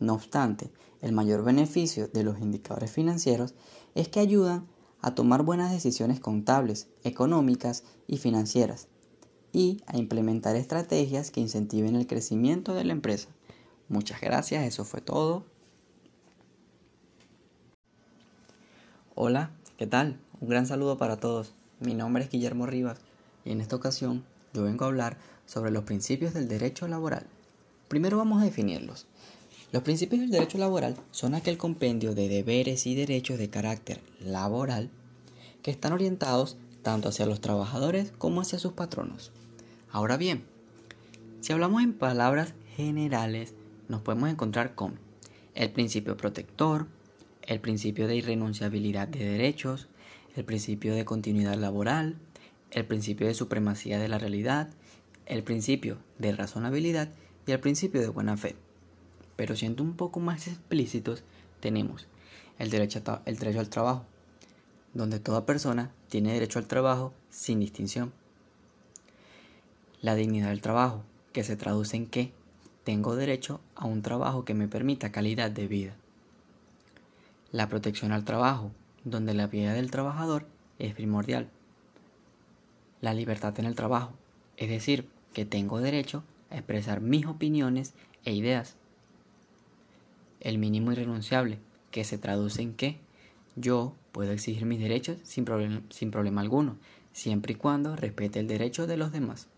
No 0.00 0.14
obstante, 0.14 0.72
el 1.00 1.12
mayor 1.12 1.44
beneficio 1.44 2.08
de 2.08 2.24
los 2.24 2.40
indicadores 2.40 2.90
financieros 2.90 3.54
es 3.94 4.08
que 4.08 4.18
ayudan 4.18 4.66
a 5.02 5.14
tomar 5.14 5.42
buenas 5.42 5.72
decisiones 5.72 6.20
contables, 6.20 6.88
económicas 7.04 7.84
y 8.06 8.18
financieras 8.18 8.88
y 9.52 9.82
a 9.86 9.96
implementar 9.96 10.56
estrategias 10.56 11.30
que 11.30 11.40
incentiven 11.40 11.96
el 11.96 12.06
crecimiento 12.06 12.74
de 12.74 12.84
la 12.84 12.92
empresa. 12.92 13.28
Muchas 13.88 14.20
gracias, 14.20 14.64
eso 14.64 14.84
fue 14.84 15.00
todo. 15.00 15.44
Hola, 19.14 19.50
¿qué 19.76 19.86
tal? 19.86 20.20
Un 20.40 20.48
gran 20.48 20.66
saludo 20.66 20.96
para 20.96 21.16
todos. 21.16 21.52
Mi 21.80 21.94
nombre 21.94 22.24
es 22.24 22.30
Guillermo 22.30 22.66
Rivas 22.66 22.98
y 23.44 23.52
en 23.52 23.60
esta 23.60 23.76
ocasión 23.76 24.24
yo 24.54 24.62
vengo 24.62 24.84
a 24.84 24.88
hablar 24.88 25.16
sobre 25.46 25.70
los 25.70 25.84
principios 25.84 26.34
del 26.34 26.48
derecho 26.48 26.86
laboral. 26.88 27.26
Primero 27.88 28.18
vamos 28.18 28.40
a 28.40 28.44
definirlos. 28.44 29.06
Los 29.72 29.84
principios 29.84 30.20
del 30.20 30.32
derecho 30.32 30.58
laboral 30.58 30.96
son 31.12 31.34
aquel 31.34 31.56
compendio 31.56 32.12
de 32.12 32.28
deberes 32.28 32.88
y 32.88 32.96
derechos 32.96 33.38
de 33.38 33.50
carácter 33.50 34.00
laboral 34.18 34.90
que 35.62 35.70
están 35.70 35.92
orientados 35.92 36.56
tanto 36.82 37.08
hacia 37.08 37.26
los 37.26 37.40
trabajadores 37.40 38.12
como 38.18 38.40
hacia 38.40 38.58
sus 38.58 38.72
patronos. 38.72 39.30
Ahora 39.92 40.16
bien, 40.16 40.42
si 41.40 41.52
hablamos 41.52 41.84
en 41.84 41.92
palabras 41.92 42.54
generales, 42.74 43.54
nos 43.88 44.02
podemos 44.02 44.28
encontrar 44.28 44.74
con 44.74 44.98
el 45.54 45.70
principio 45.70 46.16
protector, 46.16 46.88
el 47.42 47.60
principio 47.60 48.08
de 48.08 48.16
irrenunciabilidad 48.16 49.06
de 49.06 49.24
derechos, 49.24 49.86
el 50.34 50.44
principio 50.44 50.96
de 50.96 51.04
continuidad 51.04 51.54
laboral, 51.54 52.16
el 52.72 52.86
principio 52.86 53.28
de 53.28 53.34
supremacía 53.34 54.00
de 54.00 54.08
la 54.08 54.18
realidad, 54.18 54.68
el 55.26 55.44
principio 55.44 55.98
de 56.18 56.32
razonabilidad 56.32 57.08
y 57.46 57.52
el 57.52 57.60
principio 57.60 58.00
de 58.00 58.08
buena 58.08 58.36
fe 58.36 58.56
pero 59.40 59.56
siendo 59.56 59.82
un 59.82 59.94
poco 59.94 60.20
más 60.20 60.48
explícitos, 60.48 61.22
tenemos 61.60 62.06
el 62.58 62.68
derecho, 62.68 63.00
al 63.24 63.70
trabajo, 63.70 64.04
donde 64.92 65.18
toda 65.18 65.46
persona 65.46 65.92
tiene 66.10 66.34
derecho 66.34 66.58
al 66.58 66.66
trabajo 66.66 67.14
sin 67.30 67.58
distinción. 67.58 68.12
La 70.02 70.14
dignidad 70.14 70.50
del 70.50 70.60
trabajo, 70.60 71.04
que 71.32 71.42
se 71.42 71.56
traduce 71.56 71.96
en 71.96 72.04
que 72.04 72.34
tengo 72.84 73.16
derecho 73.16 73.62
a 73.76 73.86
un 73.86 74.02
trabajo 74.02 74.44
que 74.44 74.52
me 74.52 74.68
permita 74.68 75.10
calidad 75.10 75.50
de 75.50 75.66
vida. 75.66 75.96
La 77.50 77.66
protección 77.66 78.12
al 78.12 78.26
trabajo, 78.26 78.72
donde 79.04 79.32
la 79.32 79.46
vida 79.46 79.72
del 79.72 79.90
trabajador 79.90 80.44
es 80.78 80.92
primordial. 80.92 81.48
La 83.00 83.14
libertad 83.14 83.58
en 83.58 83.64
el 83.64 83.74
trabajo, 83.74 84.12
es 84.58 84.68
decir, 84.68 85.08
que 85.32 85.46
tengo 85.46 85.80
derecho 85.80 86.24
a 86.50 86.56
expresar 86.56 87.00
mis 87.00 87.24
opiniones 87.24 87.94
e 88.26 88.34
ideas 88.34 88.76
el 90.40 90.58
mínimo 90.58 90.92
irrenunciable, 90.92 91.58
que 91.90 92.04
se 92.04 92.18
traduce 92.18 92.62
en 92.62 92.74
que 92.74 92.98
yo 93.56 93.94
puedo 94.12 94.32
exigir 94.32 94.64
mis 94.64 94.80
derechos 94.80 95.18
sin, 95.22 95.46
sin 95.90 96.10
problema 96.10 96.40
alguno, 96.40 96.76
siempre 97.12 97.52
y 97.52 97.56
cuando 97.56 97.96
respete 97.96 98.40
el 98.40 98.46
derecho 98.46 98.86
de 98.86 98.96
los 98.96 99.12
demás. 99.12 99.48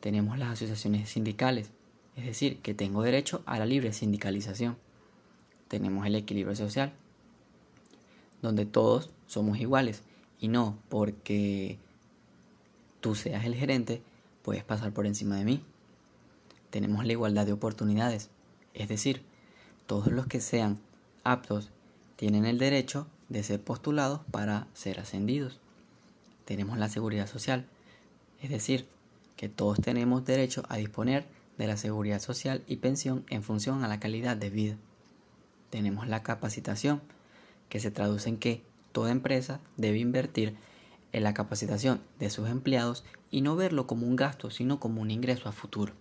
Tenemos 0.00 0.38
las 0.38 0.50
asociaciones 0.52 1.08
sindicales, 1.08 1.70
es 2.16 2.26
decir, 2.26 2.58
que 2.58 2.74
tengo 2.74 3.02
derecho 3.02 3.42
a 3.46 3.58
la 3.58 3.66
libre 3.66 3.92
sindicalización. 3.92 4.76
Tenemos 5.68 6.06
el 6.06 6.14
equilibrio 6.14 6.54
social, 6.54 6.92
donde 8.42 8.66
todos 8.66 9.10
somos 9.26 9.58
iguales 9.58 10.02
y 10.38 10.48
no 10.48 10.78
porque 10.88 11.78
tú 13.00 13.14
seas 13.14 13.44
el 13.44 13.54
gerente 13.54 14.02
puedes 14.42 14.62
pasar 14.62 14.92
por 14.92 15.06
encima 15.06 15.36
de 15.36 15.44
mí. 15.44 15.64
Tenemos 16.70 17.06
la 17.06 17.12
igualdad 17.12 17.46
de 17.46 17.52
oportunidades, 17.52 18.30
es 18.74 18.88
decir, 18.88 19.22
todos 19.86 20.08
los 20.08 20.26
que 20.26 20.40
sean 20.40 20.78
aptos 21.24 21.70
tienen 22.16 22.44
el 22.44 22.58
derecho 22.58 23.06
de 23.28 23.42
ser 23.42 23.60
postulados 23.60 24.20
para 24.30 24.66
ser 24.74 25.00
ascendidos. 25.00 25.60
Tenemos 26.44 26.78
la 26.78 26.88
seguridad 26.88 27.26
social, 27.26 27.66
es 28.40 28.50
decir, 28.50 28.86
que 29.36 29.48
todos 29.48 29.80
tenemos 29.80 30.24
derecho 30.24 30.62
a 30.68 30.76
disponer 30.76 31.26
de 31.58 31.66
la 31.66 31.76
seguridad 31.76 32.20
social 32.20 32.62
y 32.66 32.76
pensión 32.76 33.24
en 33.28 33.42
función 33.42 33.84
a 33.84 33.88
la 33.88 34.00
calidad 34.00 34.36
de 34.36 34.50
vida. 34.50 34.76
Tenemos 35.70 36.06
la 36.08 36.22
capacitación, 36.22 37.00
que 37.68 37.80
se 37.80 37.90
traduce 37.90 38.28
en 38.28 38.36
que 38.36 38.62
toda 38.92 39.10
empresa 39.10 39.60
debe 39.76 39.98
invertir 39.98 40.56
en 41.12 41.24
la 41.24 41.34
capacitación 41.34 42.00
de 42.18 42.30
sus 42.30 42.48
empleados 42.48 43.04
y 43.30 43.40
no 43.40 43.56
verlo 43.56 43.86
como 43.86 44.06
un 44.06 44.16
gasto, 44.16 44.50
sino 44.50 44.78
como 44.78 45.00
un 45.00 45.10
ingreso 45.10 45.48
a 45.48 45.52
futuro. 45.52 45.92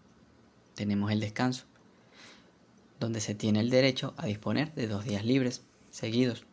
Tenemos 0.76 1.12
el 1.12 1.20
descanso, 1.20 1.66
donde 3.04 3.20
se 3.20 3.36
tiene 3.36 3.60
el 3.60 3.70
derecho 3.70 4.14
a 4.18 4.26
disponer 4.26 4.74
de 4.76 4.88
dos 4.88 5.04
días 5.04 5.26
libres 5.26 5.62
seguidos. 5.92 6.46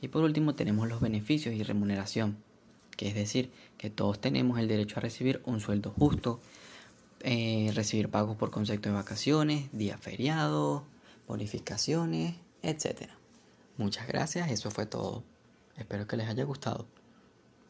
Y 0.00 0.08
por 0.08 0.24
último 0.24 0.54
tenemos 0.54 0.88
los 0.88 1.00
beneficios 1.00 1.54
y 1.54 1.62
remuneración, 1.62 2.38
que 2.96 3.08
es 3.08 3.14
decir, 3.14 3.50
que 3.76 3.90
todos 3.90 4.18
tenemos 4.18 4.58
el 4.58 4.68
derecho 4.68 4.96
a 4.96 5.00
recibir 5.00 5.42
un 5.44 5.60
sueldo 5.60 5.90
justo, 5.90 6.40
eh, 7.20 7.70
recibir 7.74 8.08
pagos 8.08 8.36
por 8.36 8.50
concepto 8.50 8.88
de 8.88 8.94
vacaciones, 8.94 9.68
días 9.72 10.00
feriados, 10.00 10.82
bonificaciones, 11.28 12.36
etc. 12.62 13.10
Muchas 13.76 14.08
gracias, 14.08 14.50
eso 14.50 14.70
fue 14.70 14.86
todo. 14.86 15.22
Espero 15.76 16.06
que 16.06 16.16
les 16.16 16.28
haya 16.28 16.44
gustado. 16.44 16.86